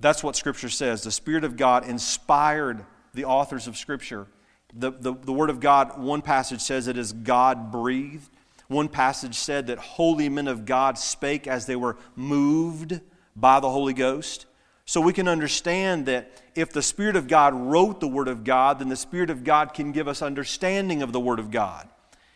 That's 0.00 0.22
what 0.22 0.36
Scripture 0.36 0.68
says. 0.68 1.02
The 1.02 1.10
Spirit 1.10 1.44
of 1.44 1.56
God 1.56 1.86
inspired 1.86 2.84
the 3.14 3.24
authors 3.24 3.66
of 3.66 3.76
Scripture. 3.76 4.26
The, 4.74 4.90
the, 4.90 5.14
the 5.14 5.32
Word 5.32 5.50
of 5.50 5.60
God, 5.60 6.00
one 6.00 6.22
passage 6.22 6.60
says 6.60 6.88
it 6.88 6.96
is 6.96 7.12
God 7.12 7.70
breathed. 7.70 8.30
One 8.68 8.88
passage 8.88 9.34
said 9.34 9.66
that 9.66 9.78
holy 9.78 10.28
men 10.28 10.48
of 10.48 10.64
God 10.64 10.98
spake 10.98 11.46
as 11.46 11.66
they 11.66 11.76
were 11.76 11.96
moved 12.16 13.00
by 13.36 13.60
the 13.60 13.70
Holy 13.70 13.92
Ghost. 13.92 14.46
So 14.84 15.00
we 15.00 15.12
can 15.12 15.28
understand 15.28 16.06
that 16.06 16.42
if 16.54 16.72
the 16.72 16.82
Spirit 16.82 17.16
of 17.16 17.28
God 17.28 17.54
wrote 17.54 18.00
the 18.00 18.08
Word 18.08 18.28
of 18.28 18.44
God, 18.44 18.78
then 18.78 18.88
the 18.88 18.96
Spirit 18.96 19.30
of 19.30 19.44
God 19.44 19.74
can 19.74 19.92
give 19.92 20.08
us 20.08 20.22
understanding 20.22 21.02
of 21.02 21.12
the 21.12 21.20
Word 21.20 21.38
of 21.38 21.50
God. 21.50 21.88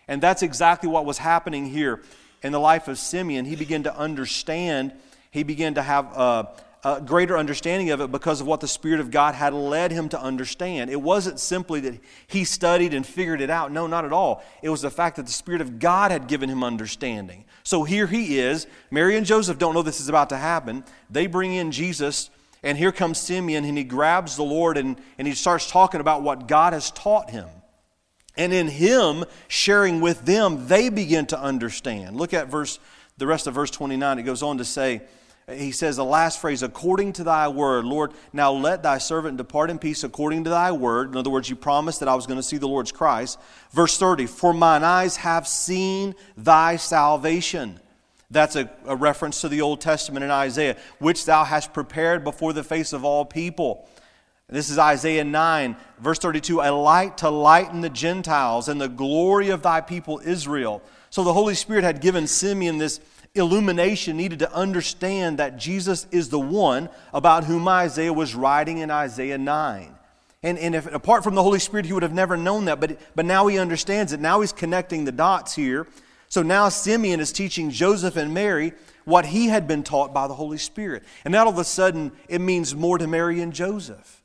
And 0.09 0.23
that's 0.23 0.43
exactly 0.43 0.89
what 0.89 1.05
was 1.05 1.19
happening 1.19 1.67
here 1.67 2.03
in 2.43 2.53
the 2.53 2.61
life 2.61 2.89
of 2.89 2.99
Simeon. 2.99 3.45
He 3.45 3.57
began 3.57 3.83
to 3.85 3.97
understand, 3.97 4.93
he 5.31 5.43
began 5.43 5.75
to 5.75 5.83
have 5.83 6.07
a, 6.17 6.49
a, 6.85 7.01
greater 7.01 7.37
understanding 7.37 7.91
of 7.91 8.01
it 8.01 8.13
because 8.13 8.41
of 8.41 8.47
what 8.47 8.61
the 8.61 8.69
Spirit 8.69 9.01
of 9.01 9.11
God 9.11 9.35
had 9.35 9.53
led 9.53 9.91
him 9.91 10.09
to 10.11 10.21
understand. 10.21 10.91
It 10.91 11.01
wasn't 11.01 11.41
simply 11.41 11.81
that 11.81 11.99
he 12.29 12.45
studied 12.45 12.95
and 12.95 13.05
figured 13.05 13.41
it 13.41 13.51
out. 13.51 13.73
No, 13.73 13.87
not 13.89 14.05
at 14.05 14.13
all. 14.13 14.45
It 14.63 14.69
was 14.69 14.83
the 14.83 14.91
fact 14.91 15.17
that 15.17 15.27
the 15.27 15.33
Spirit 15.33 15.61
of 15.61 15.79
God 15.81 16.13
had 16.13 16.29
given 16.29 16.49
him 16.49 16.63
understanding. 16.63 17.45
So 17.65 17.83
here 17.83 18.07
he 18.07 18.39
is. 18.39 18.69
Mary 18.93 19.17
and 19.17 19.27
Joseph 19.27 19.59
don't 19.59 19.75
know 19.75 19.83
this 19.83 20.01
is 20.01 20.09
about 20.09 20.29
to 20.29 20.37
happen. 20.37 20.85
They 21.11 21.27
bring 21.27 21.53
in 21.53 21.73
Jesus. 21.73 22.31
And 22.63 22.77
here 22.79 22.91
comes 22.91 23.19
Simeon, 23.19 23.65
and 23.65 23.79
he 23.79 23.85
grabs 23.85 24.35
the 24.35 24.43
Lord 24.43 24.77
and, 24.77 25.01
and 25.19 25.29
he 25.29 25.35
starts 25.35 25.71
talking 25.71 26.01
about 26.01 26.23
what 26.23 26.49
God 26.49 26.73
has 26.73 26.91
taught 26.91 27.31
him. 27.31 27.47
And 28.37 28.53
in 28.53 28.69
him 28.69 29.25
sharing 29.49 30.01
with 30.01 30.25
them, 30.27 30.67
they 30.69 30.89
begin 30.89 31.27
to 31.27 31.41
understand. 31.41 32.17
Look 32.17 32.35
at 32.35 32.49
verse 32.49 32.79
the 33.19 33.27
rest 33.27 33.47
of 33.47 33.55
verse 33.55 33.71
29, 33.71 34.19
it 34.19 34.23
goes 34.25 34.43
on 34.43 34.59
to 34.59 34.65
say, 34.65 35.03
he 35.49 35.71
says 35.71 35.97
the 35.97 36.05
last 36.05 36.41
phrase, 36.41 36.63
according 36.63 37.13
to 37.15 37.25
thy 37.25 37.47
word, 37.49 37.85
Lord, 37.85 38.13
now 38.33 38.53
let 38.53 38.83
thy 38.83 38.99
servant 38.99 39.37
depart 39.37 39.71
in 39.71 39.79
peace 39.79 40.03
according 40.03 40.45
to 40.45 40.51
thy 40.51 40.73
word. 40.73 41.11
In 41.11 41.17
other 41.17 41.31
words, 41.31 41.49
you 41.49 41.55
promised 41.55 42.01
that 42.01 42.09
I 42.09 42.17
was 42.17 42.27
going 42.27 42.39
to 42.39 42.43
see 42.43 42.59
the 42.59 42.67
Lord's 42.67 42.91
Christ. 42.91 43.39
Verse 43.71 43.97
30, 43.97 44.27
for 44.27 44.53
mine 44.53 44.83
eyes 44.83 45.17
have 45.19 45.47
seen 45.47 46.17
thy 46.37 46.77
salvation. 46.77 47.79
That's 48.29 48.57
a, 48.57 48.69
a 48.87 48.97
reference 48.97 49.41
to 49.43 49.49
the 49.49 49.61
Old 49.61 49.81
Testament 49.81 50.25
in 50.25 50.33
Isaiah, 50.33 50.77
which 50.99 51.25
thou 51.25 51.45
hast 51.45 51.73
prepared 51.73 52.25
before 52.25 52.53
the 52.53 52.65
face 52.65 52.93
of 52.93 53.05
all 53.05 53.25
people. 53.25 53.89
This 54.49 54.71
is 54.71 54.79
Isaiah 54.79 55.25
9, 55.25 55.77
verse 55.99 56.21
32 56.21 56.61
a 56.61 56.71
light 56.71 57.19
to 57.19 57.31
lighten 57.31 57.81
the 57.81 57.91
Gentiles 57.91 58.69
and 58.69 58.81
the 58.81 58.89
glory 58.89 59.49
of 59.49 59.63
thy 59.63 59.81
people 59.81 60.21
Israel. 60.25 60.83
So 61.11 61.25
the 61.25 61.33
Holy 61.33 61.57
Spirit 61.57 61.83
had 61.83 62.01
given 62.01 62.29
Simeon 62.29 62.79
this 62.79 63.01
illumination 63.35 64.17
needed 64.17 64.39
to 64.39 64.53
understand 64.55 65.39
that 65.39 65.57
Jesus 65.57 66.07
is 66.13 66.29
the 66.29 66.39
one 66.39 66.89
about 67.13 67.45
whom 67.45 67.67
Isaiah 67.67 68.13
was 68.13 68.37
writing 68.37 68.79
in 68.79 68.89
Isaiah 68.89 69.37
9. 69.37 69.95
And, 70.45 70.59
and 70.61 70.77
if 70.77 70.87
apart 70.95 71.25
from 71.25 71.35
the 71.35 71.43
Holy 71.43 71.59
Spirit, 71.59 71.87
he 71.87 71.93
would 71.93 72.05
have 72.05 72.15
never 72.15 72.37
known 72.37 72.67
that, 72.67 72.79
but, 72.79 73.01
but 73.17 73.25
now 73.25 73.49
he 73.49 73.59
understands 73.59 74.13
it. 74.13 74.21
Now 74.21 74.43
he's 74.43 74.53
connecting 74.53 75.05
the 75.05 75.13
dots 75.13 75.57
here. 75.57 75.89
So 76.29 76.43
now 76.43 76.69
Simeon 76.69 77.19
is 77.19 77.33
teaching 77.33 77.71
Joseph 77.71 78.17
and 78.17 78.33
Mary 78.33 78.75
what 79.05 79.27
he 79.27 79.49
had 79.49 79.67
been 79.67 79.83
taught 79.83 80.15
by 80.15 80.29
the 80.29 80.35
Holy 80.35 80.59
Spirit. 80.59 81.03
And 81.25 81.33
now 81.33 81.47
all 81.47 81.51
of 81.51 81.59
a 81.59 81.65
sudden, 81.65 82.13
it 82.29 82.41
means 82.41 82.77
more 82.77 82.97
to 82.97 83.09
Mary 83.09 83.41
and 83.41 83.53
Joseph. 83.53 84.23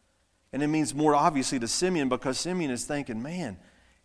And 0.53 0.61
it 0.61 0.67
means 0.67 0.93
more 0.93 1.15
obviously 1.15 1.59
to 1.59 1.67
Simeon 1.67 2.09
because 2.09 2.37
Simeon 2.37 2.71
is 2.71 2.85
thinking, 2.85 3.21
man, 3.21 3.57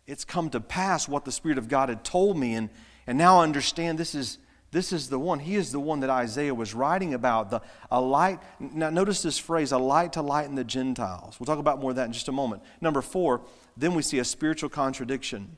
it's 0.05 0.23
come 0.23 0.49
to 0.51 0.59
pass 0.59 1.07
what 1.07 1.25
the 1.25 1.31
Spirit 1.31 1.57
of 1.57 1.67
God 1.67 1.89
had 1.89 2.03
told 2.03 2.37
me. 2.37 2.53
And, 2.53 2.69
and 3.05 3.17
now 3.17 3.39
I 3.39 3.43
understand 3.43 3.97
this 3.97 4.15
is, 4.15 4.37
this 4.71 4.93
is 4.93 5.09
the 5.09 5.19
one. 5.19 5.39
He 5.39 5.55
is 5.55 5.71
the 5.71 5.79
one 5.79 5.99
that 5.99 6.09
Isaiah 6.09 6.55
was 6.55 6.73
writing 6.73 7.13
about. 7.13 7.49
The, 7.49 7.61
a 7.91 7.99
light. 7.99 8.39
Now, 8.59 8.89
notice 8.89 9.21
this 9.21 9.37
phrase, 9.37 9.73
a 9.73 9.77
light 9.77 10.13
to 10.13 10.21
lighten 10.21 10.55
the 10.55 10.63
Gentiles. 10.63 11.37
We'll 11.39 11.47
talk 11.47 11.59
about 11.59 11.81
more 11.81 11.91
of 11.91 11.97
that 11.97 12.05
in 12.05 12.13
just 12.13 12.29
a 12.29 12.33
moment. 12.33 12.61
Number 12.79 13.01
four, 13.01 13.41
then 13.75 13.93
we 13.93 14.01
see 14.01 14.19
a 14.19 14.25
spiritual 14.25 14.69
contradiction. 14.69 15.57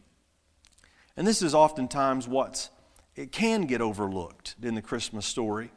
And 1.15 1.27
this 1.27 1.41
is 1.43 1.53
oftentimes 1.53 2.27
what's, 2.27 2.72
it 3.15 3.31
can 3.31 3.63
get 3.63 3.81
overlooked 3.81 4.55
in 4.63 4.74
the 4.74 4.81
Christmas 4.81 5.27
story. 5.27 5.72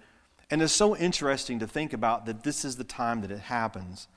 And 0.50 0.62
it's 0.62 0.72
so 0.72 0.96
interesting 0.96 1.58
to 1.58 1.66
think 1.66 1.92
about 1.92 2.24
that 2.26 2.44
this 2.44 2.64
is 2.64 2.76
the 2.76 2.84
time 2.84 3.20
that 3.22 3.30
it 3.30 3.40
happens. 3.40 4.08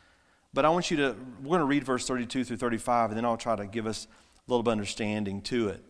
But 0.55 0.63
I 0.63 0.69
want 0.69 0.89
you 0.89 0.95
to, 0.97 1.15
we're 1.43 1.49
going 1.49 1.59
to 1.59 1.65
read 1.65 1.83
verse 1.83 2.07
32 2.07 2.45
through 2.45 2.57
35, 2.57 3.09
and 3.09 3.17
then 3.17 3.25
I'll 3.25 3.35
try 3.35 3.57
to 3.57 3.65
give 3.65 3.85
us 3.85 4.07
a 4.37 4.49
little 4.49 4.63
bit 4.63 4.69
of 4.69 4.71
understanding 4.71 5.41
to 5.43 5.67
it. 5.67 5.83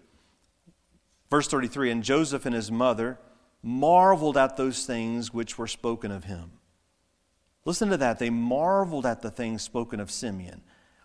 Verse 1.29 1.47
33 1.47 1.91
And 1.91 2.03
Joseph 2.03 2.47
and 2.47 2.55
his 2.55 2.71
mother 2.71 3.19
marveled 3.61 4.37
at 4.37 4.57
those 4.57 4.85
things 4.85 5.31
which 5.31 5.59
were 5.59 5.67
spoken 5.67 6.11
of 6.11 6.23
him. 6.23 6.51
Listen 7.63 7.89
to 7.89 7.97
that. 7.97 8.17
They 8.17 8.31
marveled 8.31 9.05
at 9.05 9.21
the 9.21 9.29
things 9.29 9.61
spoken 9.61 9.99
of 9.99 10.09
Simeon. 10.09 10.61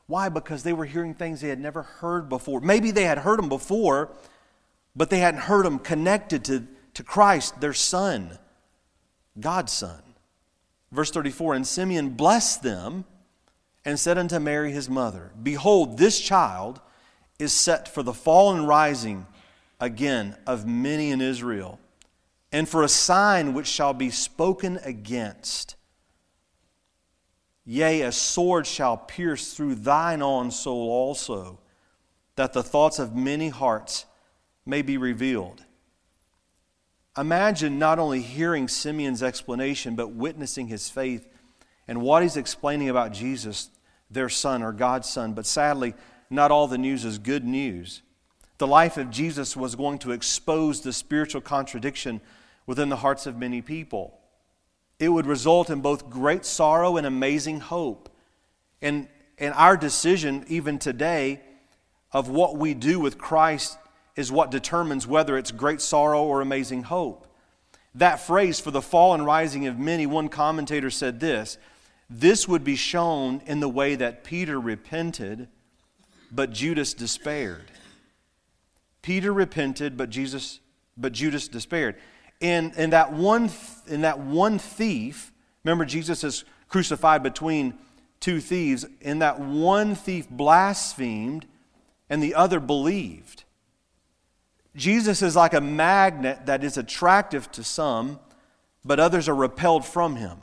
Why? 0.06 0.30
Because 0.30 0.62
they 0.62 0.72
were 0.72 0.86
hearing 0.86 1.12
things 1.12 1.42
they 1.42 1.48
had 1.48 1.60
never 1.60 1.82
heard 1.82 2.30
before. 2.30 2.60
Maybe 2.60 2.90
they 2.90 3.04
had 3.04 3.18
heard 3.18 3.38
them 3.38 3.50
before, 3.50 4.10
but 4.96 5.10
they 5.10 5.18
hadn't 5.18 5.42
heard 5.42 5.66
them 5.66 5.78
connected 5.78 6.46
to, 6.46 6.66
to 6.94 7.02
Christ, 7.02 7.60
their 7.60 7.74
son, 7.74 8.38
God's 9.38 9.72
son. 9.72 10.02
Verse 10.90 11.10
34 11.10 11.56
And 11.56 11.66
Simeon 11.66 12.10
blessed 12.10 12.62
them 12.62 13.04
and 13.84 13.98
said 13.98 14.18
unto 14.18 14.38
Mary 14.38 14.72
his 14.72 14.88
mother, 14.88 15.32
Behold, 15.42 15.98
this 15.98 16.20
child 16.20 16.80
is 17.38 17.52
set 17.52 17.88
for 17.88 18.02
the 18.02 18.12
fall 18.12 18.52
and 18.52 18.68
rising 18.68 19.26
again 19.80 20.36
of 20.46 20.66
many 20.66 21.10
in 21.10 21.20
Israel, 21.20 21.80
and 22.52 22.68
for 22.68 22.82
a 22.82 22.88
sign 22.88 23.54
which 23.54 23.66
shall 23.66 23.94
be 23.94 24.10
spoken 24.10 24.78
against. 24.84 25.76
Yea, 27.64 28.02
a 28.02 28.12
sword 28.12 28.66
shall 28.66 28.96
pierce 28.96 29.54
through 29.54 29.74
thine 29.74 30.22
own 30.22 30.50
soul 30.50 30.90
also, 30.90 31.60
that 32.36 32.52
the 32.52 32.62
thoughts 32.62 32.98
of 32.98 33.14
many 33.14 33.48
hearts 33.48 34.06
may 34.66 34.82
be 34.82 34.96
revealed. 34.96 35.64
Imagine 37.16 37.78
not 37.78 37.98
only 37.98 38.22
hearing 38.22 38.68
Simeon's 38.68 39.22
explanation, 39.22 39.94
but 39.94 40.12
witnessing 40.12 40.68
his 40.68 40.88
faith 40.88 41.26
and 41.90 42.00
what 42.00 42.22
he's 42.22 42.38
explaining 42.38 42.88
about 42.88 43.12
Jesus, 43.12 43.68
their 44.10 44.30
son 44.30 44.62
or 44.62 44.72
God's 44.72 45.10
son. 45.10 45.34
But 45.34 45.44
sadly, 45.44 45.92
not 46.30 46.50
all 46.50 46.66
the 46.66 46.78
news 46.78 47.04
is 47.04 47.18
good 47.18 47.44
news 47.44 48.00
the 48.60 48.66
life 48.66 48.98
of 48.98 49.10
Jesus 49.10 49.56
was 49.56 49.74
going 49.74 49.98
to 50.00 50.12
expose 50.12 50.82
the 50.82 50.92
spiritual 50.92 51.40
contradiction 51.40 52.20
within 52.66 52.90
the 52.90 52.96
hearts 52.96 53.26
of 53.26 53.38
many 53.38 53.62
people. 53.62 54.20
It 54.98 55.08
would 55.08 55.24
result 55.24 55.70
in 55.70 55.80
both 55.80 56.10
great 56.10 56.44
sorrow 56.44 56.98
and 56.98 57.06
amazing 57.06 57.60
hope. 57.60 58.14
And, 58.82 59.08
and 59.38 59.54
our 59.54 59.78
decision, 59.78 60.44
even 60.48 60.78
today, 60.78 61.40
of 62.12 62.28
what 62.28 62.58
we 62.58 62.74
do 62.74 63.00
with 63.00 63.16
Christ 63.16 63.78
is 64.14 64.30
what 64.30 64.50
determines 64.50 65.06
whether 65.06 65.38
it's 65.38 65.52
great 65.52 65.80
sorrow 65.80 66.22
or 66.22 66.42
amazing 66.42 66.82
hope. 66.82 67.26
That 67.94 68.20
phrase, 68.20 68.60
for 68.60 68.70
the 68.70 68.82
fall 68.82 69.14
and 69.14 69.24
rising 69.24 69.68
of 69.68 69.78
many, 69.78 70.06
one 70.06 70.28
commentator 70.28 70.90
said 70.90 71.18
this 71.18 71.56
this 72.10 72.48
would 72.48 72.64
be 72.64 72.74
shown 72.74 73.40
in 73.46 73.60
the 73.60 73.68
way 73.68 73.94
that 73.94 74.24
Peter 74.24 74.60
repented, 74.60 75.48
but 76.32 76.50
Judas 76.50 76.92
despaired. 76.92 77.70
Peter 79.00 79.32
repented, 79.32 79.96
but 79.96 80.10
Jesus, 80.10 80.58
but 80.96 81.12
Judas 81.12 81.46
despaired. 81.46 81.96
And, 82.42 82.74
in, 82.74 82.90
that 82.90 83.12
one, 83.12 83.50
in 83.86 84.00
that 84.00 84.18
one 84.18 84.58
thief, 84.58 85.32
remember 85.64 85.84
Jesus 85.84 86.24
is 86.24 86.44
crucified 86.68 87.22
between 87.22 87.74
two 88.18 88.40
thieves. 88.40 88.84
In 89.00 89.20
that 89.20 89.38
one 89.38 89.94
thief 89.94 90.28
blasphemed, 90.28 91.46
and 92.10 92.20
the 92.20 92.34
other 92.34 92.58
believed. 92.58 93.44
Jesus 94.74 95.22
is 95.22 95.36
like 95.36 95.54
a 95.54 95.60
magnet 95.60 96.46
that 96.46 96.64
is 96.64 96.76
attractive 96.76 97.50
to 97.52 97.64
some, 97.64 98.18
but 98.84 98.98
others 98.98 99.28
are 99.28 99.34
repelled 99.34 99.84
from 99.84 100.16
him. 100.16 100.38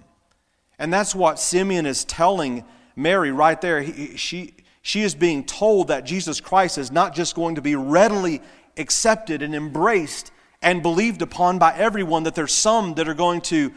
And 0.79 0.93
that's 0.93 1.15
what 1.15 1.39
Simeon 1.39 1.85
is 1.85 2.05
telling 2.05 2.63
Mary 2.95 3.31
right 3.31 3.59
there. 3.59 3.81
He, 3.81 4.17
she, 4.17 4.53
she 4.81 5.01
is 5.01 5.15
being 5.15 5.43
told 5.43 5.87
that 5.89 6.05
Jesus 6.05 6.39
Christ 6.39 6.77
is 6.77 6.91
not 6.91 7.15
just 7.15 7.35
going 7.35 7.55
to 7.55 7.61
be 7.61 7.75
readily 7.75 8.41
accepted 8.77 9.41
and 9.41 9.55
embraced 9.55 10.31
and 10.61 10.81
believed 10.81 11.21
upon 11.21 11.59
by 11.59 11.73
everyone, 11.75 12.23
that 12.23 12.35
there's 12.35 12.53
some 12.53 12.95
that 12.95 13.07
are 13.07 13.13
going 13.13 13.41
to 13.41 13.71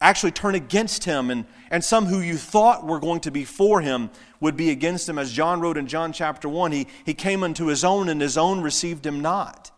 actually 0.00 0.30
turn 0.30 0.54
against 0.54 1.04
him, 1.04 1.30
and, 1.30 1.44
and 1.70 1.82
some 1.82 2.06
who 2.06 2.20
you 2.20 2.36
thought 2.36 2.86
were 2.86 3.00
going 3.00 3.20
to 3.20 3.30
be 3.30 3.44
for 3.44 3.80
him 3.80 4.10
would 4.40 4.56
be 4.56 4.70
against 4.70 5.08
him. 5.08 5.18
As 5.18 5.32
John 5.32 5.60
wrote 5.60 5.76
in 5.76 5.86
John 5.86 6.12
chapter 6.12 6.48
1, 6.48 6.72
he, 6.72 6.86
he 7.04 7.14
came 7.14 7.42
unto 7.42 7.66
his 7.66 7.84
own, 7.84 8.08
and 8.08 8.20
his 8.20 8.38
own 8.38 8.60
received 8.60 9.04
him 9.04 9.20
not. 9.20 9.70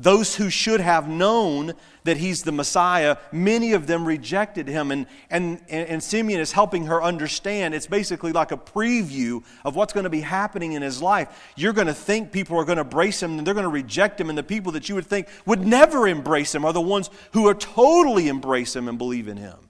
Those 0.00 0.36
who 0.36 0.48
should 0.48 0.80
have 0.80 1.08
known 1.08 1.74
that 2.04 2.16
he's 2.16 2.42
the 2.42 2.52
Messiah, 2.52 3.18
many 3.32 3.74
of 3.74 3.86
them 3.86 4.06
rejected 4.06 4.66
him. 4.66 4.90
And, 4.90 5.06
and, 5.28 5.60
and 5.68 6.02
Simeon 6.02 6.40
is 6.40 6.52
helping 6.52 6.86
her 6.86 7.02
understand 7.02 7.74
it's 7.74 7.86
basically 7.86 8.32
like 8.32 8.50
a 8.50 8.56
preview 8.56 9.44
of 9.62 9.76
what's 9.76 9.92
going 9.92 10.04
to 10.04 10.10
be 10.10 10.22
happening 10.22 10.72
in 10.72 10.80
his 10.80 11.02
life. 11.02 11.52
You're 11.54 11.74
going 11.74 11.86
to 11.86 11.94
think 11.94 12.32
people 12.32 12.56
are 12.56 12.64
going 12.64 12.76
to 12.76 12.82
embrace 12.82 13.22
him 13.22 13.36
and 13.36 13.46
they're 13.46 13.52
going 13.52 13.64
to 13.64 13.68
reject 13.68 14.18
him, 14.18 14.30
and 14.30 14.38
the 14.38 14.42
people 14.42 14.72
that 14.72 14.88
you 14.88 14.94
would 14.94 15.06
think 15.06 15.28
would 15.44 15.66
never 15.66 16.08
embrace 16.08 16.54
him 16.54 16.64
are 16.64 16.72
the 16.72 16.80
ones 16.80 17.10
who 17.32 17.46
are 17.46 17.54
totally 17.54 18.28
embrace 18.28 18.74
him 18.74 18.88
and 18.88 18.96
believe 18.96 19.28
in 19.28 19.36
him. 19.36 19.69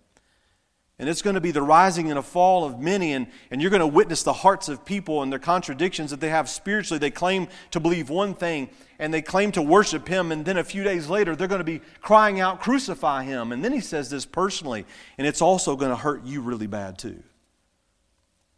And 1.01 1.09
it's 1.09 1.23
going 1.23 1.35
to 1.35 1.41
be 1.41 1.51
the 1.51 1.63
rising 1.63 2.11
and 2.11 2.19
a 2.19 2.23
fall 2.23 2.63
of 2.63 2.79
many, 2.79 3.15
and, 3.15 3.27
and 3.51 3.63
you're 3.63 3.71
going 3.71 3.81
to 3.81 3.87
witness 3.87 4.23
the 4.23 4.35
hearts 4.35 4.69
of 4.69 4.85
people 4.85 5.23
and 5.23 5.33
their 5.33 5.39
contradictions 5.39 6.11
that 6.11 6.21
they 6.21 6.29
have 6.29 6.47
spiritually. 6.47 6.99
They 6.99 7.11
claim 7.11 7.49
to 7.71 7.81
believe 7.81 8.11
one 8.11 8.35
thing 8.35 8.69
and 8.99 9.13
they 9.13 9.23
claim 9.23 9.51
to 9.53 9.63
worship 9.63 10.07
him, 10.07 10.31
and 10.31 10.45
then 10.45 10.59
a 10.59 10.63
few 10.63 10.85
days 10.85 11.09
later, 11.09 11.35
they're 11.35 11.49
going 11.49 11.61
to 11.61 11.65
be 11.65 11.81
crying 12.03 12.39
out, 12.39 12.61
Crucify 12.61 13.25
him. 13.25 13.51
And 13.51 13.65
then 13.65 13.73
he 13.73 13.81
says 13.81 14.11
this 14.11 14.27
personally, 14.27 14.85
and 15.17 15.27
it's 15.27 15.41
also 15.41 15.75
going 15.75 15.91
to 15.91 15.97
hurt 15.97 16.23
you 16.25 16.43
really 16.43 16.67
bad 16.67 16.99
too. 16.99 17.23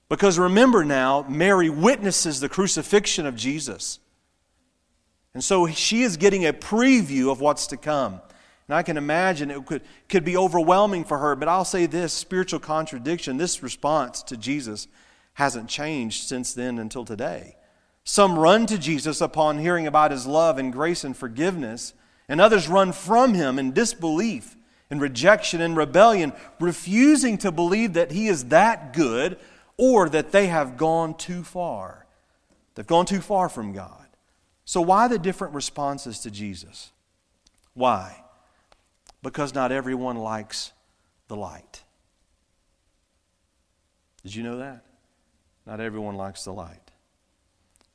Because 0.08 0.40
remember 0.40 0.84
now, 0.84 1.24
Mary 1.28 1.70
witnesses 1.70 2.40
the 2.40 2.48
crucifixion 2.48 3.24
of 3.24 3.36
Jesus. 3.36 4.00
And 5.32 5.44
so 5.44 5.68
she 5.68 6.02
is 6.02 6.16
getting 6.16 6.44
a 6.44 6.52
preview 6.52 7.30
of 7.30 7.40
what's 7.40 7.68
to 7.68 7.76
come. 7.76 8.20
And 8.68 8.74
I 8.74 8.82
can 8.82 8.96
imagine 8.96 9.50
it 9.50 9.66
could, 9.66 9.82
could 10.08 10.24
be 10.24 10.36
overwhelming 10.36 11.04
for 11.04 11.18
her, 11.18 11.34
but 11.34 11.48
I'll 11.48 11.64
say 11.64 11.86
this 11.86 12.12
spiritual 12.12 12.60
contradiction, 12.60 13.36
this 13.36 13.62
response 13.62 14.22
to 14.24 14.36
Jesus 14.36 14.88
hasn't 15.34 15.68
changed 15.68 16.28
since 16.28 16.54
then 16.54 16.78
until 16.78 17.04
today. 17.04 17.56
Some 18.04 18.38
run 18.38 18.66
to 18.66 18.78
Jesus 18.78 19.20
upon 19.20 19.58
hearing 19.58 19.86
about 19.86 20.10
his 20.10 20.26
love 20.26 20.58
and 20.58 20.72
grace 20.72 21.04
and 21.04 21.16
forgiveness, 21.16 21.94
and 22.28 22.40
others 22.40 22.68
run 22.68 22.92
from 22.92 23.34
him 23.34 23.58
in 23.58 23.72
disbelief 23.72 24.56
and 24.90 25.00
rejection 25.00 25.60
and 25.60 25.76
rebellion, 25.76 26.32
refusing 26.60 27.38
to 27.38 27.50
believe 27.50 27.94
that 27.94 28.12
he 28.12 28.28
is 28.28 28.46
that 28.46 28.92
good 28.92 29.38
or 29.76 30.08
that 30.08 30.32
they 30.32 30.48
have 30.48 30.76
gone 30.76 31.14
too 31.14 31.42
far. 31.42 32.06
They've 32.74 32.86
gone 32.86 33.06
too 33.06 33.20
far 33.20 33.48
from 33.48 33.72
God. 33.72 34.06
So, 34.64 34.80
why 34.80 35.08
the 35.08 35.18
different 35.18 35.54
responses 35.54 36.20
to 36.20 36.30
Jesus? 36.30 36.92
Why? 37.74 38.21
Because 39.22 39.54
not 39.54 39.70
everyone 39.70 40.16
likes 40.16 40.72
the 41.28 41.36
light. 41.36 41.84
Did 44.22 44.34
you 44.34 44.42
know 44.42 44.58
that? 44.58 44.84
Not 45.66 45.80
everyone 45.80 46.16
likes 46.16 46.44
the 46.44 46.52
light. 46.52 46.90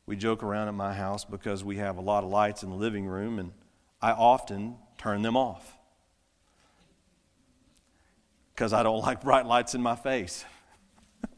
We 0.06 0.16
joke 0.16 0.42
around 0.42 0.70
at 0.70 0.74
my 0.74 0.94
house 0.94 1.26
because 1.26 1.64
we 1.64 1.78
have 1.78 1.98
a 1.98 2.02
lot 2.02 2.24
of 2.24 2.30
lights 2.30 2.64
in 2.64 2.70
the 2.70 2.76
living 2.76 3.06
room, 3.06 3.40
and 3.40 3.52
I 4.02 4.12
often 4.12 4.78
turn 4.98 5.22
them 5.22 5.36
off 5.36 5.78
because 8.56 8.72
I 8.74 8.84
don't 8.84 9.02
like 9.02 9.22
bright 9.22 9.46
lights 9.46 9.76
in 9.76 9.82
my 9.82 9.96
face. 9.96 10.46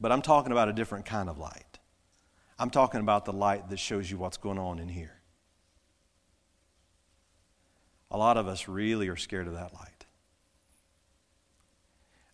but 0.00 0.12
I'm 0.12 0.22
talking 0.22 0.52
about 0.52 0.68
a 0.68 0.72
different 0.72 1.04
kind 1.04 1.28
of 1.28 1.36
light. 1.36 1.80
I'm 2.58 2.70
talking 2.70 3.00
about 3.00 3.24
the 3.24 3.32
light 3.32 3.68
that 3.68 3.78
shows 3.78 4.10
you 4.10 4.18
what's 4.18 4.36
going 4.38 4.58
on 4.58 4.78
in 4.78 4.88
here. 4.88 5.15
A 8.10 8.16
lot 8.16 8.36
of 8.36 8.46
us 8.46 8.68
really 8.68 9.08
are 9.08 9.16
scared 9.16 9.46
of 9.46 9.54
that 9.54 9.74
light. 9.74 10.06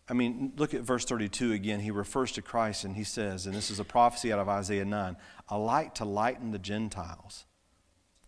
I 0.07 0.13
mean, 0.13 0.53
look 0.57 0.73
at 0.73 0.81
verse 0.81 1.05
32 1.05 1.53
again. 1.53 1.79
He 1.79 1.91
refers 1.91 2.31
to 2.33 2.41
Christ 2.41 2.83
and 2.83 2.95
he 2.95 3.03
says, 3.03 3.45
and 3.45 3.55
this 3.55 3.71
is 3.71 3.79
a 3.79 3.85
prophecy 3.85 4.33
out 4.33 4.39
of 4.39 4.49
Isaiah 4.49 4.85
9 4.85 5.15
a 5.49 5.57
light 5.57 5.95
to 5.95 6.05
lighten 6.05 6.51
the 6.51 6.59
Gentiles 6.59 7.45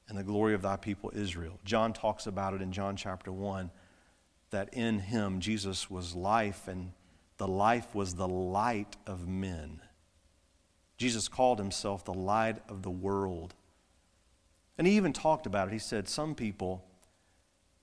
and 0.07 0.17
the 0.17 0.23
glory 0.23 0.53
of 0.53 0.61
thy 0.61 0.77
people 0.77 1.11
Israel. 1.13 1.59
John 1.65 1.93
talks 1.93 2.27
about 2.27 2.53
it 2.53 2.61
in 2.61 2.71
John 2.71 2.95
chapter 2.95 3.31
1 3.31 3.71
that 4.51 4.73
in 4.73 4.99
him 4.99 5.39
Jesus 5.39 5.89
was 5.89 6.15
life 6.15 6.67
and 6.67 6.93
the 7.37 7.47
life 7.47 7.93
was 7.93 8.15
the 8.15 8.27
light 8.27 8.95
of 9.05 9.27
men. 9.27 9.81
Jesus 10.97 11.27
called 11.27 11.59
himself 11.59 12.05
the 12.05 12.13
light 12.13 12.61
of 12.69 12.83
the 12.83 12.89
world. 12.89 13.53
And 14.77 14.87
he 14.87 14.95
even 14.95 15.13
talked 15.13 15.45
about 15.45 15.67
it. 15.67 15.73
He 15.73 15.79
said, 15.79 16.07
Some 16.07 16.35
people, 16.35 16.85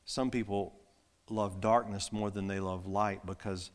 some 0.04 0.30
people 0.30 0.74
love 1.28 1.60
darkness 1.60 2.12
more 2.12 2.30
than 2.30 2.46
they 2.46 2.60
love 2.60 2.86
light 2.86 3.24
because 3.24 3.70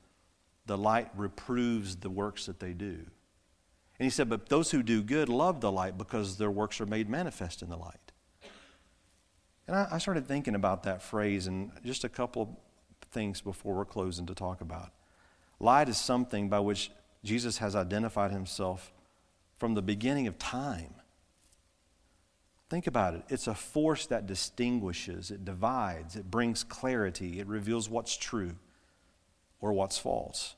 the 0.66 0.78
light 0.78 1.10
reproves 1.16 1.96
the 1.96 2.10
works 2.10 2.46
that 2.46 2.60
they 2.60 2.74
do. 2.74 3.06
And 4.00 4.06
he 4.06 4.10
said, 4.10 4.30
But 4.30 4.50
those 4.50 4.72
who 4.72 4.84
do 4.84 5.02
good 5.02 5.30
love 5.30 5.62
the 5.62 5.72
light 5.72 5.98
because 5.98 6.38
their 6.38 6.52
works 6.52 6.80
are 6.82 6.86
made 6.86 7.10
manifest 7.10 7.62
in 7.62 7.70
the 7.70 7.78
light. 7.78 8.12
And 9.68 9.76
I, 9.76 9.88
I 9.94 9.98
started 9.98 10.28
thinking 10.28 10.56
about 10.56 10.84
that 10.84 11.02
phrase 11.02 11.48
and 11.48 11.72
just 11.84 12.04
a 12.04 12.10
couple 12.10 12.60
things 13.12 13.42
before 13.42 13.74
we're 13.74 13.86
closing 13.86 14.26
to 14.28 14.36
talk 14.36 14.62
about. 14.62 14.92
Light 15.60 15.90
is 15.90 15.98
something 15.98 16.50
by 16.50 16.60
which 16.60 16.92
Jesus 17.24 17.58
has 17.58 17.76
identified 17.76 18.32
himself 18.32 18.94
from 19.56 19.74
the 19.74 19.82
beginning 19.82 20.28
of 20.28 20.38
time. 20.38 20.94
Think 22.70 22.88
about 22.88 23.14
it. 23.14 23.24
It's 23.30 23.48
a 23.48 23.56
force 23.56 24.08
that 24.08 24.28
distinguishes, 24.28 25.32
it 25.32 25.46
divides, 25.46 26.16
it 26.16 26.30
brings 26.30 26.64
clarity, 26.64 27.40
it 27.40 27.48
reveals 27.48 27.90
what's 27.90 28.18
true 28.18 28.56
or 29.62 29.72
what's 29.72 29.98
false. 29.98 30.56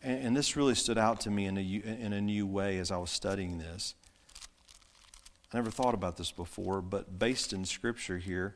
And, 0.00 0.26
and 0.26 0.36
this 0.36 0.56
really 0.56 0.76
stood 0.76 0.98
out 0.98 1.20
to 1.22 1.30
me 1.30 1.46
in 1.46 1.58
a, 1.58 1.60
in 1.60 2.12
a 2.12 2.20
new 2.20 2.46
way 2.46 2.78
as 2.78 2.92
I 2.92 2.98
was 2.98 3.10
studying 3.10 3.58
this. 3.58 3.94
I 5.52 5.58
never 5.58 5.70
thought 5.70 5.94
about 5.94 6.16
this 6.16 6.32
before, 6.32 6.80
but 6.80 7.18
based 7.18 7.52
in 7.52 7.64
Scripture 7.64 8.18
here, 8.18 8.54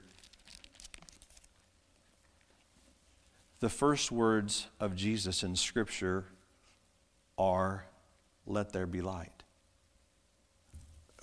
the 3.60 3.68
first 3.68 4.12
words 4.12 4.68
of 4.78 4.94
Jesus 4.94 5.42
in 5.42 5.56
Scripture 5.56 6.26
are, 7.36 7.86
Let 8.46 8.72
there 8.72 8.86
be 8.86 9.02
light. 9.02 9.35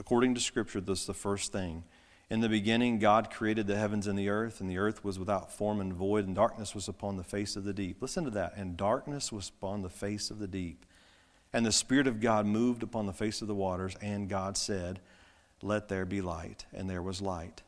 According 0.03 0.35
to 0.35 0.41
Scripture, 0.41 0.81
this 0.81 0.99
is 0.99 1.05
the 1.05 1.13
first 1.13 1.53
thing. 1.53 1.85
In 2.29 2.41
the 2.41 2.49
beginning, 2.49 2.99
God 2.99 3.31
created 3.31 3.67
the 3.67 3.77
heavens 3.77 4.05
and 4.05 4.19
the 4.19 4.27
earth, 4.27 4.59
and 4.59 4.69
the 4.69 4.77
earth 4.77 5.01
was 5.01 5.17
without 5.17 5.49
form 5.49 5.79
and 5.79 5.93
void, 5.93 6.27
and 6.27 6.35
darkness 6.35 6.75
was 6.75 6.89
upon 6.89 7.15
the 7.15 7.23
face 7.23 7.55
of 7.55 7.63
the 7.63 7.71
deep. 7.71 8.01
Listen 8.01 8.25
to 8.25 8.29
that. 8.31 8.51
And 8.57 8.75
darkness 8.75 9.31
was 9.31 9.47
upon 9.47 9.81
the 9.81 9.89
face 9.89 10.29
of 10.29 10.39
the 10.39 10.47
deep. 10.47 10.85
And 11.53 11.65
the 11.65 11.71
Spirit 11.71 12.05
of 12.05 12.19
God 12.19 12.45
moved 12.45 12.83
upon 12.83 13.05
the 13.05 13.13
face 13.13 13.41
of 13.41 13.47
the 13.47 13.55
waters, 13.55 13.95
and 14.01 14.27
God 14.27 14.57
said, 14.57 14.99
Let 15.61 15.87
there 15.87 16.05
be 16.05 16.19
light. 16.19 16.65
And 16.73 16.89
there 16.89 17.01
was 17.01 17.21
light. 17.21 17.63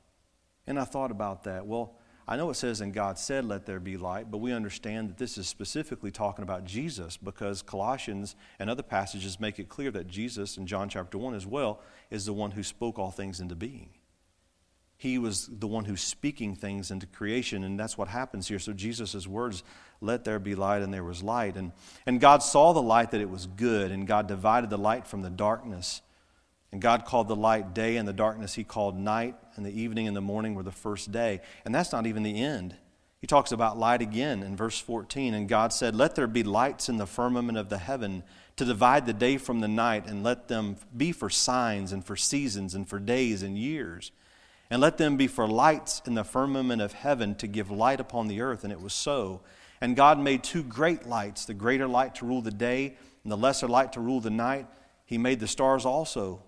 And 0.68 0.78
I 0.78 0.84
thought 0.84 1.12
about 1.12 1.46
that. 1.46 1.66
Well, 1.66 1.96
I 2.28 2.38
know 2.38 2.50
it 2.50 2.56
says, 2.56 2.82
and 2.82 2.92
God 2.92 3.20
said, 3.20 3.46
Let 3.46 3.66
there 3.66 3.80
be 3.80 3.98
light, 3.98 4.32
but 4.32 4.40
we 4.40 4.52
understand 4.52 5.10
that 5.10 5.18
this 5.18 5.38
is 5.38 5.48
specifically 5.48 6.10
talking 6.10 6.44
about 6.44 6.66
Jesus 6.66 7.18
because 7.18 7.62
Colossians 7.62 8.36
and 8.58 8.70
other 8.70 8.84
passages 8.84 9.40
make 9.40 9.60
it 9.60 9.70
clear 9.70 9.92
that 9.92 10.08
Jesus, 10.08 10.58
in 10.58 10.66
John 10.66 10.90
chapter 10.90 11.18
1 11.18 11.36
as 11.36 11.46
well, 11.46 11.82
is 12.10 12.26
the 12.26 12.34
one 12.34 12.52
who 12.52 12.64
spoke 12.64 12.98
all 12.98 13.12
things 13.12 13.40
into 13.40 13.56
being. 13.56 13.90
He 14.98 15.18
was 15.18 15.48
the 15.52 15.68
one 15.68 15.86
who's 15.86 16.02
speaking 16.02 16.56
things 16.56 16.90
into 16.90 17.06
creation, 17.06 17.64
and 17.64 17.80
that's 17.80 17.98
what 17.98 18.08
happens 18.08 18.48
here. 18.48 18.60
So 18.60 18.74
Jesus' 18.74 19.28
words, 19.28 19.62
let 20.02 20.24
there 20.24 20.40
be 20.40 20.56
light, 20.56 20.82
and 20.82 20.94
there 20.94 21.04
was 21.04 21.22
light. 21.22 21.58
And, 21.58 21.74
and 22.08 22.20
God 22.20 22.42
saw 22.42 22.74
the 22.74 22.82
light 22.82 23.12
that 23.12 23.22
it 23.22 23.30
was 23.30 23.46
good, 23.46 23.92
and 23.92 24.08
God 24.08 24.28
divided 24.28 24.70
the 24.70 24.78
light 24.78 25.06
from 25.06 25.22
the 25.22 25.30
darkness. 25.30 26.02
And 26.72 26.82
God 26.82 27.06
called 27.06 27.28
the 27.28 27.36
light 27.36 27.74
day, 27.74 27.98
and 27.98 28.08
the 28.08 28.14
darkness 28.14 28.54
he 28.56 28.64
called 28.64 28.98
night, 28.98 29.36
and 29.56 29.66
the 29.66 29.80
evening 29.80 30.08
and 30.08 30.16
the 30.16 30.22
morning 30.22 30.56
were 30.56 30.64
the 30.64 30.72
first 30.72 31.12
day. 31.12 31.42
And 31.64 31.74
that's 31.74 31.92
not 31.92 32.06
even 32.06 32.24
the 32.24 32.42
end. 32.42 32.76
He 33.22 33.28
talks 33.28 33.52
about 33.52 33.78
light 33.78 34.02
again 34.02 34.44
in 34.44 34.56
verse 34.56 34.80
14. 34.80 35.34
And 35.34 35.48
God 35.48 35.72
said, 35.72 35.96
Let 35.96 36.16
there 36.16 36.28
be 36.28 36.44
lights 36.44 36.90
in 36.90 36.98
the 36.98 37.08
firmament 37.08 37.58
of 37.58 37.70
the 37.70 37.78
heaven 37.78 38.24
to 38.58 38.66
divide 38.66 39.06
the 39.06 39.14
day 39.14 39.38
from 39.38 39.62
the 39.62 39.68
night, 39.68 40.06
and 40.08 40.24
let 40.24 40.48
them 40.48 40.78
be 40.96 41.12
for 41.12 41.30
signs 41.30 41.92
and 41.92 42.06
for 42.06 42.16
seasons 42.16 42.76
and 42.76 42.88
for 42.88 43.00
days 43.00 43.42
and 43.42 43.58
years 43.58 44.12
and 44.70 44.82
let 44.82 44.98
them 44.98 45.18
be 45.18 45.28
for 45.28 45.48
lights 45.48 46.02
in 46.06 46.16
the 46.16 46.24
firmament 46.24 46.82
of 46.82 46.94
heaven 46.94 47.36
to 47.36 47.48
give 47.48 47.70
light 47.70 48.00
upon 48.00 48.28
the 48.28 48.42
earth. 48.42 48.64
And 48.64 48.74
it 48.74 48.82
was 48.82 48.94
so. 48.94 49.42
And 49.80 49.96
God 49.96 50.20
made 50.20 50.44
two 50.44 50.64
great 50.64 51.06
lights 51.06 51.46
the 51.46 51.54
greater 51.54 51.88
light 51.88 52.16
to 52.16 52.26
rule 52.26 52.42
the 52.42 52.52
day, 52.52 52.96
and 53.24 53.32
the 53.32 53.38
lesser 53.38 53.68
light 53.68 53.94
to 53.94 54.00
rule 54.00 54.20
the 54.20 54.30
night. 54.30 54.68
He 55.06 55.18
made 55.18 55.40
the 55.40 55.48
stars 55.48 55.86
also. 55.86 56.42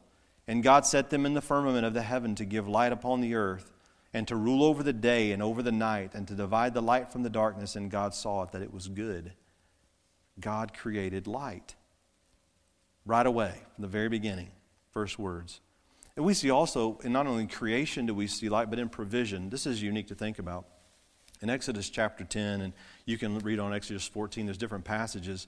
And 0.47 0.63
God 0.63 0.86
set 0.86 1.10
them 1.10 1.25
in 1.25 1.33
the 1.33 1.41
firmament 1.41 1.86
of 1.86 1.93
the 1.93 2.01
heaven 2.01 2.36
to 2.36 2.45
give 2.45 2.67
light 2.67 2.91
upon 2.91 3.21
the 3.21 3.36
earth, 3.36 3.73
and 4.13 4.27
to 4.27 4.36
rule 4.36 4.63
over 4.63 4.81
the 4.81 4.93
day 4.93 5.31
and 5.31 5.43
over 5.43 5.62
the 5.62 5.71
night, 5.71 6.12
and 6.13 6.27
to 6.27 6.33
divide 6.33 6.73
the 6.73 6.81
light 6.81 7.10
from 7.10 7.23
the 7.23 7.29
darkness. 7.29 7.75
And 7.75 7.91
God 7.91 8.13
saw 8.13 8.43
it 8.43 8.51
that 8.51 8.62
it 8.62 8.73
was 8.73 8.88
good. 8.88 9.33
God 10.39 10.73
created 10.73 11.27
light. 11.27 11.75
Right 13.05 13.25
away, 13.25 13.53
from 13.75 13.81
the 13.81 13.88
very 13.88 14.10
beginning, 14.10 14.51
first 14.91 15.19
words. 15.19 15.60
And 16.15 16.25
we 16.25 16.33
see 16.33 16.49
also, 16.49 16.97
in 17.03 17.12
not 17.12 17.27
only 17.27 17.45
creation 17.45 18.05
do 18.05 18.13
we 18.13 18.27
see 18.27 18.49
light, 18.49 18.69
but 18.69 18.79
in 18.79 18.89
provision. 18.89 19.49
This 19.49 19.65
is 19.65 19.81
unique 19.81 20.07
to 20.07 20.15
think 20.15 20.39
about. 20.39 20.65
In 21.41 21.49
Exodus 21.49 21.89
chapter 21.89 22.23
10, 22.23 22.62
and 22.62 22.73
you 23.05 23.17
can 23.17 23.38
read 23.39 23.60
on 23.60 23.73
Exodus 23.73 24.07
14, 24.07 24.47
there's 24.47 24.57
different 24.57 24.83
passages. 24.83 25.47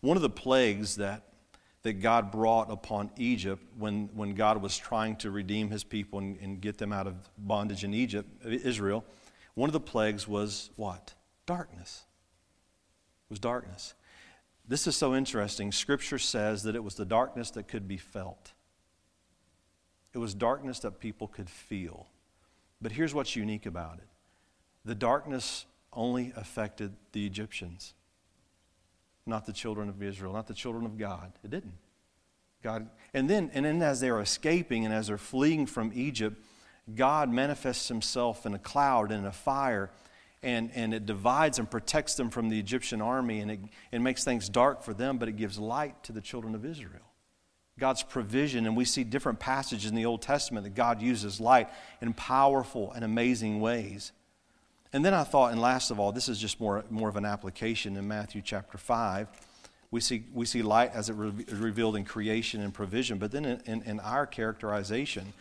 One 0.00 0.16
of 0.16 0.22
the 0.22 0.30
plagues 0.30 0.96
that, 0.96 1.24
that 1.84 2.00
God 2.00 2.32
brought 2.32 2.70
upon 2.70 3.10
Egypt 3.16 3.62
when, 3.78 4.08
when 4.14 4.34
God 4.34 4.60
was 4.60 4.76
trying 4.76 5.16
to 5.16 5.30
redeem 5.30 5.70
his 5.70 5.84
people 5.84 6.18
and, 6.18 6.38
and 6.40 6.60
get 6.60 6.78
them 6.78 6.92
out 6.92 7.06
of 7.06 7.14
bondage 7.38 7.84
in 7.84 7.94
Egypt, 7.94 8.28
Israel, 8.44 9.04
one 9.54 9.68
of 9.68 9.74
the 9.74 9.80
plagues 9.80 10.26
was 10.26 10.70
what? 10.76 11.14
Darkness. 11.46 12.04
It 13.28 13.32
was 13.32 13.38
darkness. 13.38 13.94
This 14.66 14.86
is 14.86 14.96
so 14.96 15.14
interesting. 15.14 15.72
Scripture 15.72 16.18
says 16.18 16.62
that 16.62 16.74
it 16.74 16.82
was 16.82 16.94
the 16.94 17.04
darkness 17.04 17.50
that 17.52 17.68
could 17.68 17.86
be 17.86 17.98
felt. 17.98 18.52
It 20.14 20.18
was 20.18 20.32
darkness 20.32 20.78
that 20.80 21.00
people 21.00 21.28
could 21.28 21.50
feel. 21.50 22.06
But 22.80 22.92
here's 22.92 23.12
what's 23.12 23.36
unique 23.36 23.66
about 23.66 23.98
it 23.98 24.08
the 24.86 24.94
darkness 24.94 25.66
only 25.92 26.32
affected 26.34 26.94
the 27.12 27.26
Egyptians, 27.26 27.94
not 29.26 29.46
the 29.46 29.52
children 29.52 29.88
of 29.88 30.02
Israel, 30.02 30.32
not 30.32 30.46
the 30.46 30.54
children 30.54 30.84
of 30.84 30.98
God. 30.98 31.32
It 31.42 31.50
didn't. 31.50 31.74
God, 32.62 32.88
and 33.12 33.28
then, 33.28 33.50
and 33.52 33.64
then 33.64 33.82
as 33.82 34.00
they're 34.00 34.20
escaping 34.20 34.84
and 34.84 34.94
as 34.94 35.08
they're 35.08 35.18
fleeing 35.18 35.66
from 35.66 35.92
Egypt, 35.94 36.42
God 36.94 37.30
manifests 37.30 37.88
himself 37.88 38.46
in 38.46 38.54
a 38.54 38.58
cloud 38.58 39.10
and 39.10 39.20
in 39.20 39.26
a 39.26 39.32
fire, 39.32 39.90
and, 40.42 40.70
and 40.74 40.92
it 40.92 41.06
divides 41.06 41.58
and 41.58 41.70
protects 41.70 42.14
them 42.14 42.30
from 42.30 42.48
the 42.48 42.58
Egyptian 42.58 43.00
army, 43.00 43.40
and 43.40 43.50
it, 43.50 43.60
it 43.92 44.00
makes 44.00 44.24
things 44.24 44.48
dark 44.48 44.82
for 44.82 44.94
them, 44.94 45.18
but 45.18 45.28
it 45.28 45.36
gives 45.36 45.58
light 45.58 46.02
to 46.04 46.12
the 46.12 46.20
children 46.20 46.54
of 46.54 46.64
Israel. 46.64 47.04
God's 47.78 48.02
provision, 48.02 48.66
and 48.66 48.76
we 48.76 48.84
see 48.84 49.04
different 49.04 49.40
passages 49.40 49.90
in 49.90 49.96
the 49.96 50.06
Old 50.06 50.22
Testament 50.22 50.64
that 50.64 50.74
God 50.74 51.02
uses 51.02 51.40
light 51.40 51.68
in 52.00 52.12
powerful 52.12 52.92
and 52.92 53.04
amazing 53.04 53.60
ways. 53.60 54.12
And 54.94 55.04
then 55.04 55.12
I 55.12 55.24
thought, 55.24 55.50
and 55.50 55.60
last 55.60 55.90
of 55.90 55.98
all, 55.98 56.12
this 56.12 56.28
is 56.28 56.38
just 56.38 56.60
more, 56.60 56.84
more 56.88 57.08
of 57.08 57.16
an 57.16 57.24
application 57.24 57.96
in 57.96 58.06
Matthew 58.06 58.40
chapter 58.40 58.78
5. 58.78 59.26
We 59.90 60.00
see, 60.00 60.22
we 60.32 60.46
see 60.46 60.62
light 60.62 60.92
as 60.94 61.10
it 61.10 61.14
re- 61.14 61.32
revealed 61.50 61.96
in 61.96 62.04
creation 62.04 62.60
and 62.60 62.72
provision, 62.72 63.18
but 63.18 63.32
then 63.32 63.44
in, 63.44 63.60
in, 63.66 63.82
in 63.82 64.00
our 64.00 64.24
characterization, 64.24 65.32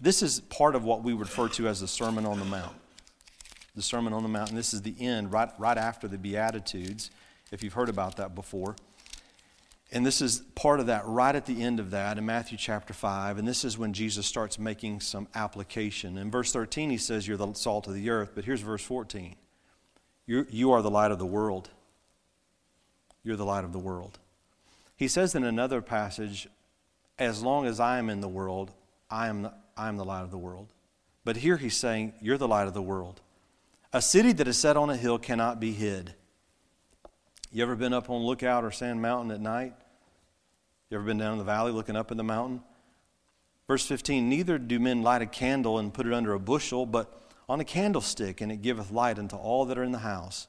this 0.00 0.20
is 0.20 0.40
part 0.40 0.74
of 0.74 0.82
what 0.82 1.04
we 1.04 1.12
refer 1.12 1.46
to 1.50 1.68
as 1.68 1.80
the 1.80 1.86
Sermon 1.86 2.26
on 2.26 2.40
the 2.40 2.44
Mount. 2.44 2.74
The 3.76 3.82
Sermon 3.82 4.12
on 4.12 4.24
the 4.24 4.28
Mount, 4.28 4.48
and 4.48 4.58
this 4.58 4.74
is 4.74 4.82
the 4.82 4.96
end, 4.98 5.32
right, 5.32 5.50
right 5.58 5.78
after 5.78 6.08
the 6.08 6.18
Beatitudes, 6.18 7.12
if 7.52 7.62
you've 7.62 7.74
heard 7.74 7.88
about 7.88 8.16
that 8.16 8.34
before. 8.34 8.74
And 9.90 10.04
this 10.04 10.20
is 10.20 10.40
part 10.54 10.80
of 10.80 10.86
that 10.86 11.06
right 11.06 11.34
at 11.34 11.46
the 11.46 11.62
end 11.62 11.80
of 11.80 11.90
that 11.92 12.18
in 12.18 12.26
Matthew 12.26 12.58
chapter 12.58 12.92
5. 12.92 13.38
And 13.38 13.48
this 13.48 13.64
is 13.64 13.78
when 13.78 13.94
Jesus 13.94 14.26
starts 14.26 14.58
making 14.58 15.00
some 15.00 15.28
application. 15.34 16.18
In 16.18 16.30
verse 16.30 16.52
13, 16.52 16.90
he 16.90 16.98
says, 16.98 17.26
You're 17.26 17.38
the 17.38 17.54
salt 17.54 17.86
of 17.86 17.94
the 17.94 18.10
earth. 18.10 18.32
But 18.34 18.44
here's 18.44 18.60
verse 18.60 18.82
14 18.82 19.34
You're, 20.26 20.46
You 20.50 20.72
are 20.72 20.82
the 20.82 20.90
light 20.90 21.10
of 21.10 21.18
the 21.18 21.26
world. 21.26 21.70
You're 23.22 23.36
the 23.36 23.46
light 23.46 23.64
of 23.64 23.72
the 23.72 23.78
world. 23.78 24.18
He 24.94 25.08
says 25.08 25.34
in 25.34 25.44
another 25.44 25.80
passage, 25.80 26.48
As 27.18 27.42
long 27.42 27.66
as 27.66 27.80
I 27.80 27.98
am 27.98 28.10
in 28.10 28.20
the 28.20 28.28
world, 28.28 28.72
I 29.10 29.28
am, 29.28 29.48
I 29.74 29.88
am 29.88 29.96
the 29.96 30.04
light 30.04 30.22
of 30.22 30.30
the 30.30 30.38
world. 30.38 30.68
But 31.24 31.38
here 31.38 31.56
he's 31.56 31.76
saying, 31.76 32.12
You're 32.20 32.38
the 32.38 32.48
light 32.48 32.66
of 32.66 32.74
the 32.74 32.82
world. 32.82 33.22
A 33.94 34.02
city 34.02 34.32
that 34.32 34.48
is 34.48 34.58
set 34.58 34.76
on 34.76 34.90
a 34.90 34.96
hill 34.96 35.18
cannot 35.18 35.60
be 35.60 35.72
hid. 35.72 36.14
You 37.50 37.62
ever 37.62 37.76
been 37.76 37.94
up 37.94 38.10
on 38.10 38.22
Lookout 38.22 38.64
or 38.64 38.70
Sand 38.70 39.00
Mountain 39.00 39.30
at 39.30 39.40
night? 39.40 39.72
You 40.90 40.98
ever 40.98 41.06
been 41.06 41.18
down 41.18 41.32
in 41.32 41.38
the 41.38 41.44
valley 41.44 41.72
looking 41.72 41.96
up 41.96 42.10
in 42.10 42.18
the 42.18 42.24
mountain? 42.24 42.62
Verse 43.66 43.86
15 43.86 44.28
Neither 44.28 44.58
do 44.58 44.78
men 44.78 45.02
light 45.02 45.22
a 45.22 45.26
candle 45.26 45.78
and 45.78 45.92
put 45.92 46.06
it 46.06 46.12
under 46.12 46.34
a 46.34 46.40
bushel, 46.40 46.84
but 46.84 47.32
on 47.48 47.60
a 47.60 47.64
candlestick, 47.64 48.42
and 48.42 48.52
it 48.52 48.60
giveth 48.60 48.90
light 48.90 49.18
unto 49.18 49.36
all 49.36 49.64
that 49.64 49.78
are 49.78 49.82
in 49.82 49.92
the 49.92 49.98
house. 49.98 50.46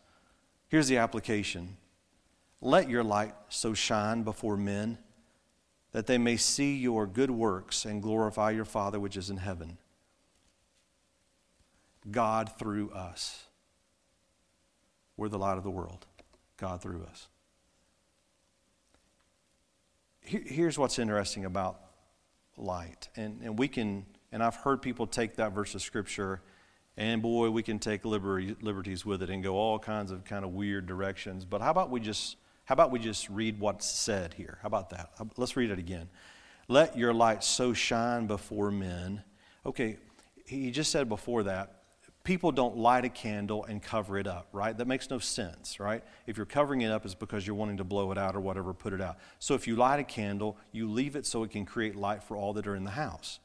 Here's 0.67 0.89
the 0.89 0.97
application 0.97 1.77
Let 2.59 2.89
your 2.89 3.03
light 3.03 3.33
so 3.47 3.73
shine 3.73 4.23
before 4.23 4.57
men 4.57 4.97
that 5.93 6.05
they 6.05 6.17
may 6.17 6.35
see 6.35 6.75
your 6.75 7.07
good 7.07 7.31
works 7.31 7.85
and 7.85 8.03
glorify 8.03 8.51
your 8.51 8.65
Father 8.65 8.99
which 8.99 9.15
is 9.15 9.29
in 9.29 9.37
heaven. 9.37 9.77
God 12.11 12.51
through 12.59 12.91
us. 12.91 13.45
We're 15.17 15.29
the 15.29 15.39
light 15.39 15.57
of 15.57 15.63
the 15.63 15.71
world. 15.71 16.05
God 16.59 16.81
through 16.81 17.03
us. 17.09 17.27
Here's 20.21 20.77
what's 20.77 20.99
interesting 20.99 21.45
about 21.45 21.79
light. 22.55 23.09
And, 23.15 23.41
and 23.41 23.57
we 23.57 23.67
can, 23.67 24.05
and 24.31 24.43
I've 24.43 24.57
heard 24.57 24.81
people 24.81 25.07
take 25.07 25.37
that 25.37 25.53
verse 25.53 25.73
of 25.73 25.81
Scripture, 25.81 26.41
and 26.97 27.21
boy, 27.21 27.49
we 27.49 27.63
can 27.63 27.79
take 27.79 28.05
liberty, 28.05 28.55
liberties 28.61 29.05
with 29.05 29.23
it 29.23 29.29
and 29.29 29.41
go 29.41 29.55
all 29.55 29.79
kinds 29.79 30.11
of 30.11 30.25
kind 30.25 30.45
of 30.45 30.51
weird 30.51 30.85
directions. 30.85 31.45
But 31.45 31.61
how 31.61 31.71
about 31.71 31.89
we 31.89 31.99
just, 31.99 32.35
how 32.65 32.73
about 32.73 32.91
we 32.91 32.99
just 32.99 33.27
read 33.29 33.59
what's 33.59 33.89
said 33.89 34.35
here? 34.35 34.59
How 34.61 34.67
about 34.67 34.91
that? 34.91 35.11
Let's 35.37 35.57
read 35.57 35.71
it 35.71 35.79
again. 35.79 36.09
Let 36.67 36.95
your 36.95 37.13
light 37.13 37.43
so 37.43 37.73
shine 37.73 38.27
before 38.27 38.69
men. 38.69 39.23
Okay, 39.65 39.97
he 40.45 40.69
just 40.69 40.91
said 40.91 41.09
before 41.09 41.43
that, 41.43 41.78
people 42.23 42.51
don't 42.51 42.77
light 42.77 43.05
a 43.05 43.09
candle 43.09 43.63
and 43.65 43.81
cover 43.81 44.17
it 44.17 44.27
up, 44.27 44.47
right? 44.51 44.77
That 44.77 44.87
makes 44.87 45.09
no 45.09 45.19
sense, 45.19 45.79
right? 45.79 46.03
If 46.27 46.37
you're 46.37 46.45
covering 46.45 46.81
it 46.81 46.91
up, 46.91 47.05
it's 47.05 47.15
because 47.15 47.47
you're 47.47 47.55
wanting 47.55 47.77
to 47.77 47.83
blow 47.83 48.11
it 48.11 48.17
out 48.17 48.35
or 48.35 48.39
whatever, 48.39 48.73
put 48.73 48.93
it 48.93 49.01
out. 49.01 49.17
So 49.39 49.55
if 49.55 49.67
you 49.67 49.75
light 49.75 49.99
a 49.99 50.03
candle, 50.03 50.57
you 50.71 50.89
leave 50.89 51.15
it 51.15 51.25
so 51.25 51.43
it 51.43 51.51
can 51.51 51.65
create 51.65 51.95
light 51.95 52.23
for 52.23 52.35
all 52.37 52.53
that 52.53 52.67
are 52.67 52.75
in 52.75 52.83
the 52.83 52.91
house. 52.91 53.39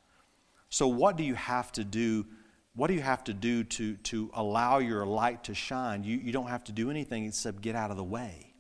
So 0.69 0.89
what 0.89 1.17
do 1.17 1.25
you 1.25 1.35
have 1.35 1.71
to 1.73 1.85
do? 1.85 2.27
What 2.75 2.89
do 2.89 2.95
you 2.95 3.03
have 3.03 3.23
to 3.25 3.33
do 3.33 3.63
to, 3.63 3.95
to 3.97 4.31
allow 4.35 4.79
your 4.79 5.07
light 5.07 5.45
to 5.45 5.55
shine? 5.55 6.03
You, 6.03 6.19
you 6.19 6.33
don't 6.33 6.49
have 6.49 6.65
to 6.65 6.73
do 6.73 6.91
anything 6.91 7.27
except 7.27 7.61
get 7.61 7.77
out 7.77 7.93
of 7.93 7.97
the 7.97 8.05
way. 8.05 8.55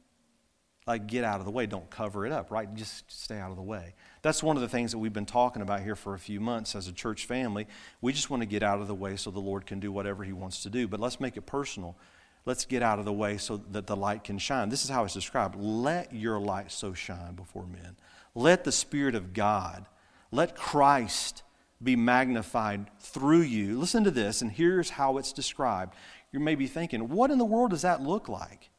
Like, 0.87 1.07
get 1.07 1.25
out 1.25 1.41
of 1.41 1.47
the 1.47 1.51
way. 1.51 1.67
Don't 1.67 1.89
cover 1.91 2.27
it 2.27 2.33
up, 2.33 2.51
right? 2.51 2.73
Just 2.75 3.11
stay 3.11 3.39
out 3.39 3.51
of 3.51 3.57
the 3.57 3.63
way. 3.63 3.95
That's 4.25 4.43
one 4.43 4.57
of 4.57 4.63
the 4.63 4.69
things 4.69 4.91
that 4.91 4.99
we've 4.99 5.13
been 5.13 5.25
talking 5.25 5.63
about 5.63 5.83
here 5.83 5.95
for 5.95 6.15
a 6.15 6.19
few 6.19 6.41
months 6.41 6.75
as 6.75 6.89
a 6.89 6.93
church 6.93 7.27
family. 7.27 7.69
We 8.01 8.13
just 8.13 8.29
want 8.31 8.43
to 8.43 8.47
get 8.47 8.65
out 8.65 8.81
of 8.81 8.89
the 8.89 8.95
way 8.95 9.15
so 9.15 9.31
the 9.31 9.39
Lord 9.39 9.67
can 9.67 9.79
do 9.79 9.93
whatever 9.93 10.25
He 10.25 10.33
wants 10.33 10.63
to 10.65 10.71
do. 10.71 10.89
But 10.89 10.99
let's 10.99 11.21
make 11.21 11.37
it 11.37 11.43
personal. 11.43 11.97
Let's 12.45 12.65
get 12.65 12.83
out 12.83 12.99
of 12.99 13.05
the 13.05 13.13
way 13.13 13.37
so 13.37 13.59
that 13.71 13.87
the 13.87 13.95
light 13.95 14.25
can 14.25 14.39
shine. 14.39 14.69
This 14.69 14.83
is 14.83 14.91
how 14.91 15.05
it's 15.05 15.15
described 15.15 15.55
let 15.57 16.13
your 16.13 16.41
light 16.41 16.73
so 16.73 16.93
shine 16.93 17.35
before 17.35 17.67
men. 17.67 17.97
Let 18.35 18.65
the 18.65 18.73
Spirit 18.73 19.15
of 19.15 19.33
God, 19.33 19.87
let 20.33 20.57
Christ 20.57 21.43
be 21.81 21.95
magnified 21.95 22.91
through 22.99 23.43
you. 23.43 23.79
Listen 23.79 24.03
to 24.05 24.11
this, 24.11 24.43
and 24.43 24.51
here's 24.51 24.91
how 24.91 25.19
it's 25.19 25.33
described. 25.33 25.95
You 26.33 26.41
may 26.41 26.57
be 26.57 26.67
thinking, 26.67 27.11
what 27.11 27.31
in 27.31 27.39
the 27.39 27.45
world 27.45 27.71
does 27.71 27.83
that 27.83 28.03
look 28.03 28.29
like? 28.29 28.71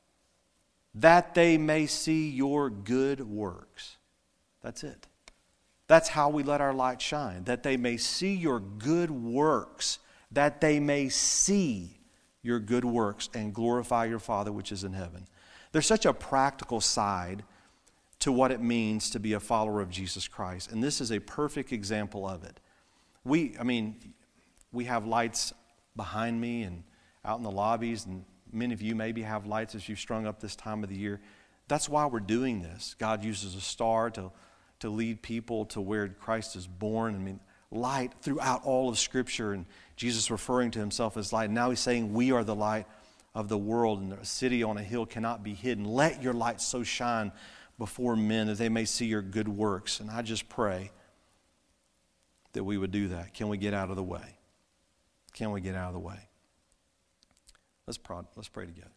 that 0.96 1.36
they 1.36 1.58
may 1.58 1.86
see 1.86 2.30
your 2.30 2.70
good 2.70 3.20
works. 3.20 3.98
That's 4.62 4.84
it. 4.84 5.08
That's 5.88 6.10
how 6.10 6.30
we 6.30 6.44
let 6.44 6.62
our 6.62 6.74
light 6.74 7.02
shine, 7.02 7.44
that 7.44 7.64
they 7.64 7.78
may 7.78 7.98
see 7.98 8.34
your 8.34 8.60
good 8.60 9.12
works, 9.12 10.00
that 10.32 10.62
they 10.62 10.80
may 10.80 11.10
see 11.10 12.00
your 12.42 12.60
good 12.60 12.86
works 12.86 13.30
and 13.34 13.54
glorify 13.54 14.06
your 14.06 14.20
Father 14.20 14.52
which 14.52 14.72
is 14.72 14.84
in 14.84 14.94
heaven. 14.94 15.28
There's 15.72 15.86
such 15.86 16.06
a 16.06 16.14
practical 16.14 16.82
side 16.82 17.44
to 18.20 18.32
what 18.32 18.52
it 18.52 18.62
means 18.62 19.10
to 19.12 19.20
be 19.20 19.34
a 19.34 19.40
follower 19.40 19.82
of 19.82 19.90
Jesus 19.90 20.28
Christ, 20.28 20.72
and 20.72 20.84
this 20.84 21.02
is 21.02 21.12
a 21.12 21.20
perfect 21.20 21.72
example 21.72 22.28
of 22.28 22.44
it. 22.44 22.60
We, 23.24 23.56
I 23.60 23.64
mean, 23.64 24.14
we 24.72 24.86
have 24.86 25.06
lights 25.06 25.54
behind 25.96 26.40
me 26.40 26.64
and 26.64 26.84
out 27.24 27.38
in 27.38 27.44
the 27.44 27.52
lobbies 27.52 28.06
and 28.06 28.26
Many 28.56 28.74
of 28.74 28.82
you 28.82 28.96
maybe 28.96 29.22
have 29.24 29.46
lights 29.46 29.76
as 29.76 29.90
you've 29.90 30.00
strung 30.00 30.26
up 30.26 30.40
this 30.40 30.56
time 30.56 30.82
of 30.82 30.90
the 30.90 30.96
year. 30.96 31.20
That's 31.68 31.90
why 31.90 32.06
we're 32.06 32.22
doing 32.22 32.62
this. 32.62 32.96
God 32.98 33.22
uses 33.22 33.54
a 33.54 33.60
star 33.60 34.10
to, 34.12 34.32
to 34.80 34.90
lead 34.90 35.22
people 35.22 35.66
to 35.66 35.82
where 35.82 36.08
Christ 36.08 36.56
is 36.56 36.68
born. 36.68 37.16
I 37.16 37.18
mean, 37.18 37.40
light 37.72 38.14
throughout 38.22 38.64
all 38.64 38.90
of 38.90 38.98
Scripture, 39.00 39.54
and 39.54 39.66
Jesus 39.96 40.32
referring 40.32 40.72
to 40.72 40.80
himself 40.80 41.18
as 41.18 41.32
light. 41.34 41.50
Now 41.50 41.70
he's 41.70 41.80
saying, 41.80 42.14
We 42.14 42.32
are 42.32 42.44
the 42.44 42.56
light 42.56 42.86
of 43.34 43.50
the 43.50 43.58
world, 43.58 44.02
and 44.02 44.14
a 44.14 44.26
city 44.26 44.64
on 44.64 44.78
a 44.78 44.84
hill 44.84 45.06
cannot 45.06 45.44
be 45.44 45.54
hidden. 45.54 45.86
Let 45.86 46.22
your 46.22 46.34
light 46.34 46.62
so 46.62 46.84
shine 46.84 47.32
before 47.78 48.16
men 48.16 48.48
that 48.48 48.58
they 48.58 48.70
may 48.70 48.86
see 48.86 49.06
your 49.06 49.22
good 49.22 49.48
works. 49.48 50.00
And 50.00 50.10
I 50.10 50.22
just 50.22 50.48
pray 50.48 50.92
that 52.54 52.64
we 52.64 52.78
would 52.78 52.92
do 52.92 53.10
that. 53.10 53.34
Can 53.34 53.50
we 53.50 53.58
get 53.58 53.74
out 53.74 53.90
of 53.90 53.98
the 53.98 54.04
way? 54.04 54.38
Can 55.34 55.52
we 55.52 55.60
get 55.60 55.76
out 55.76 55.88
of 55.88 55.94
the 55.94 56.00
way? 56.00 56.30
Let's, 57.86 58.00
let's 58.36 58.48
pray 58.48 58.66
together. 58.66 58.90